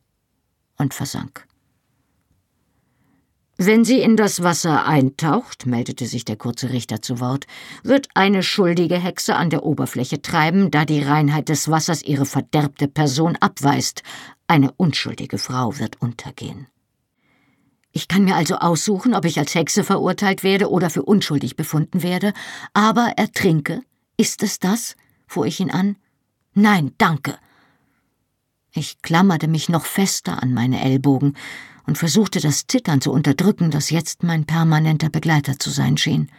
[0.78, 1.46] und versank.
[3.58, 7.46] Wenn sie in das Wasser eintaucht, meldete sich der kurze Richter zu Wort,
[7.82, 12.88] wird eine schuldige Hexe an der Oberfläche treiben, da die Reinheit des Wassers ihre verderbte
[12.88, 14.02] Person abweist.
[14.46, 16.68] Eine unschuldige Frau wird untergehen.
[17.92, 22.02] Ich kann mir also aussuchen, ob ich als Hexe verurteilt werde oder für unschuldig befunden
[22.02, 22.32] werde,
[22.74, 23.82] aber ertrinke.
[24.16, 24.96] Ist es das?
[25.26, 25.96] fuhr ich ihn an.
[26.54, 27.38] Nein, danke.
[28.72, 31.36] Ich klammerte mich noch fester an meine Ellbogen
[31.86, 36.30] und versuchte das Zittern zu unterdrücken, das jetzt mein permanenter Begleiter zu sein schien.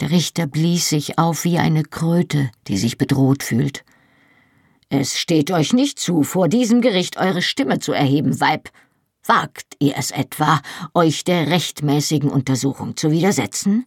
[0.00, 3.84] Der Richter blies sich auf wie eine Kröte, die sich bedroht fühlt.
[4.88, 8.70] Es steht euch nicht zu, vor diesem Gericht eure Stimme zu erheben, Weib,
[9.30, 10.60] Wagt ihr es etwa,
[10.92, 13.84] euch der rechtmäßigen Untersuchung zu widersetzen?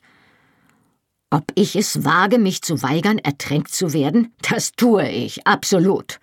[1.31, 4.33] Ob ich es wage, mich zu weigern, ertränkt zu werden?
[4.41, 6.21] Das tue ich, absolut.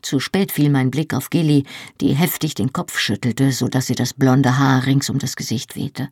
[0.00, 1.66] Zu spät fiel mein Blick auf Gilly,
[2.00, 5.76] die heftig den Kopf schüttelte, so dass sie das blonde Haar rings um das Gesicht
[5.76, 6.08] wehte.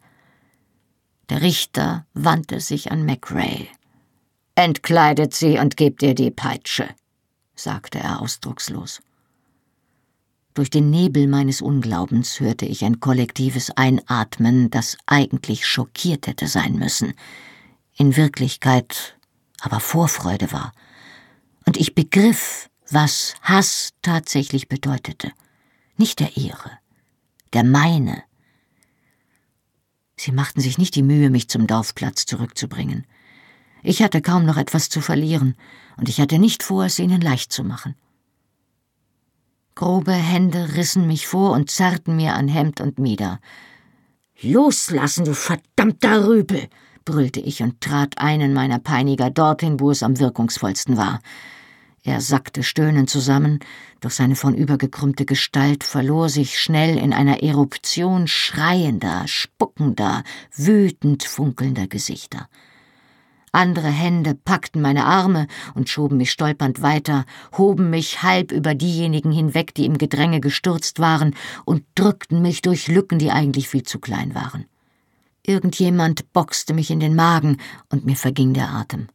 [1.30, 3.68] Der Richter wandte sich an McRae.
[4.54, 6.90] Entkleidet sie und gebt ihr die Peitsche,
[7.54, 9.00] sagte er ausdruckslos.
[10.54, 16.74] Durch den Nebel meines Unglaubens hörte ich ein kollektives Einatmen, das eigentlich schockiert hätte sein
[16.74, 17.14] müssen,
[17.96, 19.16] in Wirklichkeit
[19.60, 20.72] aber Vorfreude war.
[21.66, 25.30] Und ich begriff, was Hass tatsächlich bedeutete.
[25.96, 26.78] Nicht der ihre,
[27.52, 28.24] der meine.
[30.16, 33.06] Sie machten sich nicht die Mühe, mich zum Dorfplatz zurückzubringen.
[33.82, 35.54] Ich hatte kaum noch etwas zu verlieren,
[35.96, 37.94] und ich hatte nicht vor, es ihnen leicht zu machen.
[39.74, 43.40] Grobe Hände rissen mich vor und zerrten mir an Hemd und Mieder.
[44.40, 46.68] Loslassen, du verdammter Rüpel!
[47.04, 51.20] brüllte ich und trat einen meiner Peiniger dorthin, wo es am wirkungsvollsten war.
[52.02, 53.58] Er sackte stöhnend zusammen,
[54.00, 62.48] doch seine vornübergekrümmte Gestalt verlor sich schnell in einer Eruption schreiender, spuckender, wütend funkelnder Gesichter.
[63.52, 67.24] Andere Hände packten meine Arme und schoben mich stolpernd weiter,
[67.56, 71.34] hoben mich halb über diejenigen hinweg, die im Gedränge gestürzt waren,
[71.64, 74.66] und drückten mich durch Lücken, die eigentlich viel zu klein waren.
[75.44, 77.56] Irgendjemand boxte mich in den Magen,
[77.88, 79.08] und mir verging der Atem.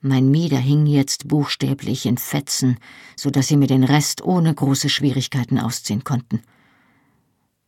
[0.00, 2.78] Mein Mieder hing jetzt buchstäblich in Fetzen,
[3.14, 6.40] so dass sie mir den Rest ohne große Schwierigkeiten ausziehen konnten.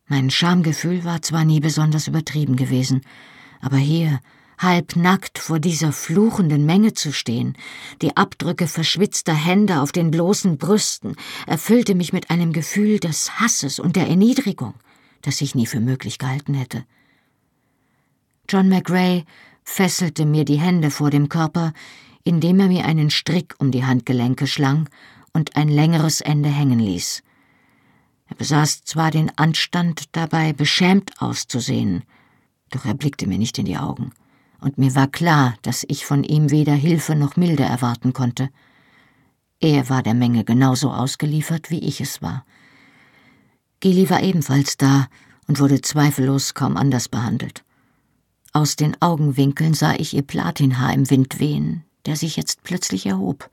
[0.07, 3.01] Mein Schamgefühl war zwar nie besonders übertrieben gewesen,
[3.61, 4.19] aber hier
[4.59, 7.57] halbnackt vor dieser fluchenden Menge zu stehen,
[8.01, 11.15] die Abdrücke verschwitzter Hände auf den bloßen Brüsten,
[11.47, 14.73] erfüllte mich mit einem Gefühl des Hasses und der Erniedrigung,
[15.21, 16.83] das ich nie für möglich gehalten hätte.
[18.49, 19.23] John McRae
[19.63, 21.73] fesselte mir die Hände vor dem Körper,
[22.23, 24.89] indem er mir einen Strick um die Handgelenke schlang
[25.31, 27.23] und ein längeres Ende hängen ließ.
[28.27, 32.03] Er besaß zwar den Anstand, dabei beschämt auszusehen,
[32.71, 34.11] doch er blickte mir nicht in die Augen
[34.61, 38.49] und mir war klar, dass ich von ihm weder Hilfe noch Milde erwarten konnte.
[39.59, 42.45] Er war der Menge genauso ausgeliefert, wie ich es war.
[43.79, 45.07] Gili war ebenfalls da
[45.47, 47.63] und wurde zweifellos kaum anders behandelt.
[48.51, 53.49] Aus den Augenwinkeln sah ich ihr Platinhaar im Wind wehen, der sich jetzt plötzlich erhob.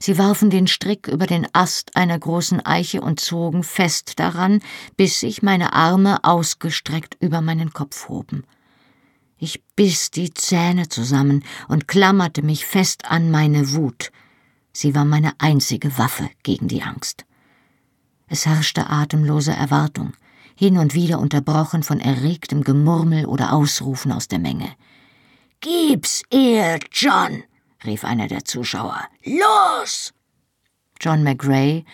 [0.00, 4.60] Sie warfen den Strick über den Ast einer großen Eiche und zogen fest daran,
[4.96, 8.44] bis sich meine Arme ausgestreckt über meinen Kopf hoben.
[9.36, 14.10] Ich biss die Zähne zusammen und klammerte mich fest an meine Wut.
[14.72, 17.24] Sie war meine einzige Waffe gegen die Angst.
[18.26, 20.12] Es herrschte atemlose Erwartung,
[20.56, 24.72] hin und wieder unterbrochen von erregtem Gemurmel oder Ausrufen aus der Menge.
[25.60, 27.42] Gib's ihr, John!
[27.84, 29.00] rief einer der Zuschauer.
[29.24, 30.12] Los!
[31.00, 31.84] John McRae,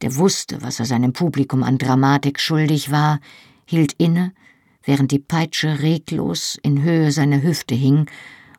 [0.00, 3.20] der wusste, was er seinem Publikum an Dramatik schuldig war,
[3.66, 4.32] hielt inne
[4.84, 8.10] während die Peitsche reglos in Höhe seiner Hüfte hing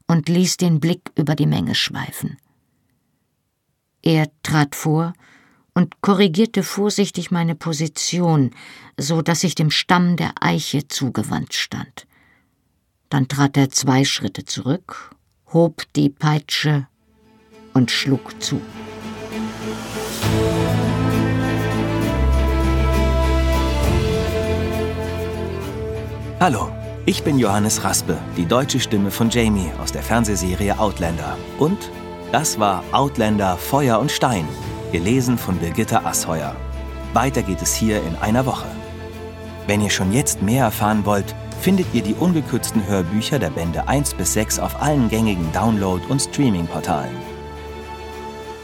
[0.08, 2.38] und ließ den Blick über die Menge schweifen.
[4.02, 5.14] Er trat vor
[5.74, 8.52] und korrigierte vorsichtig meine Position,
[8.98, 12.08] so dass ich dem Stamm der Eiche zugewandt stand.
[13.10, 15.16] Dann trat er zwei Schritte zurück,
[15.54, 16.88] hob die Peitsche
[17.74, 18.62] und schlug zu.
[26.46, 26.70] Hallo,
[27.08, 31.40] ich bin Johannes Raspe, die deutsche Stimme von Jamie aus der Fernsehserie Outlander.
[31.58, 31.90] Und
[32.32, 34.48] das war Outlander Feuer und Stein,
[34.92, 36.56] gelesen von Birgitta Asheuer.
[37.14, 38.68] Weiter geht es hier in einer Woche.
[39.66, 44.14] Wenn ihr schon jetzt mehr erfahren wollt, findet ihr die ungekürzten Hörbücher der Bände 1
[44.14, 47.16] bis 6 auf allen gängigen Download- und Streaming-Portalen.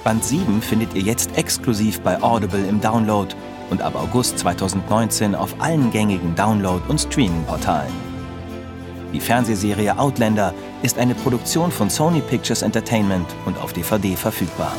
[0.03, 3.35] Band 7 findet ihr jetzt exklusiv bei Audible im Download
[3.71, 7.91] und ab August 2019 auf allen gängigen Download- und Streaming-Portalen.
[9.13, 10.53] Die Fernsehserie Outlander
[10.83, 14.73] ist eine Produktion von Sony Pictures Entertainment und auf DVD verfügbar.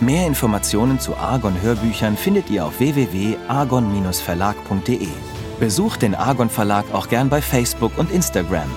[0.00, 5.08] Mehr Informationen zu Argon Hörbüchern findet ihr auf www.argon-verlag.de.
[5.58, 8.70] Besucht den Argon Verlag auch gern bei Facebook und Instagram.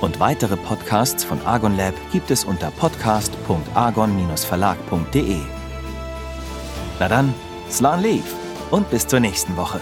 [0.00, 5.36] Und weitere Podcasts von Argon Lab gibt es unter podcast.argon-verlag.de.
[7.00, 7.32] Na dann,
[7.70, 8.34] Slan Leaf
[8.70, 9.80] und bis zur nächsten Woche.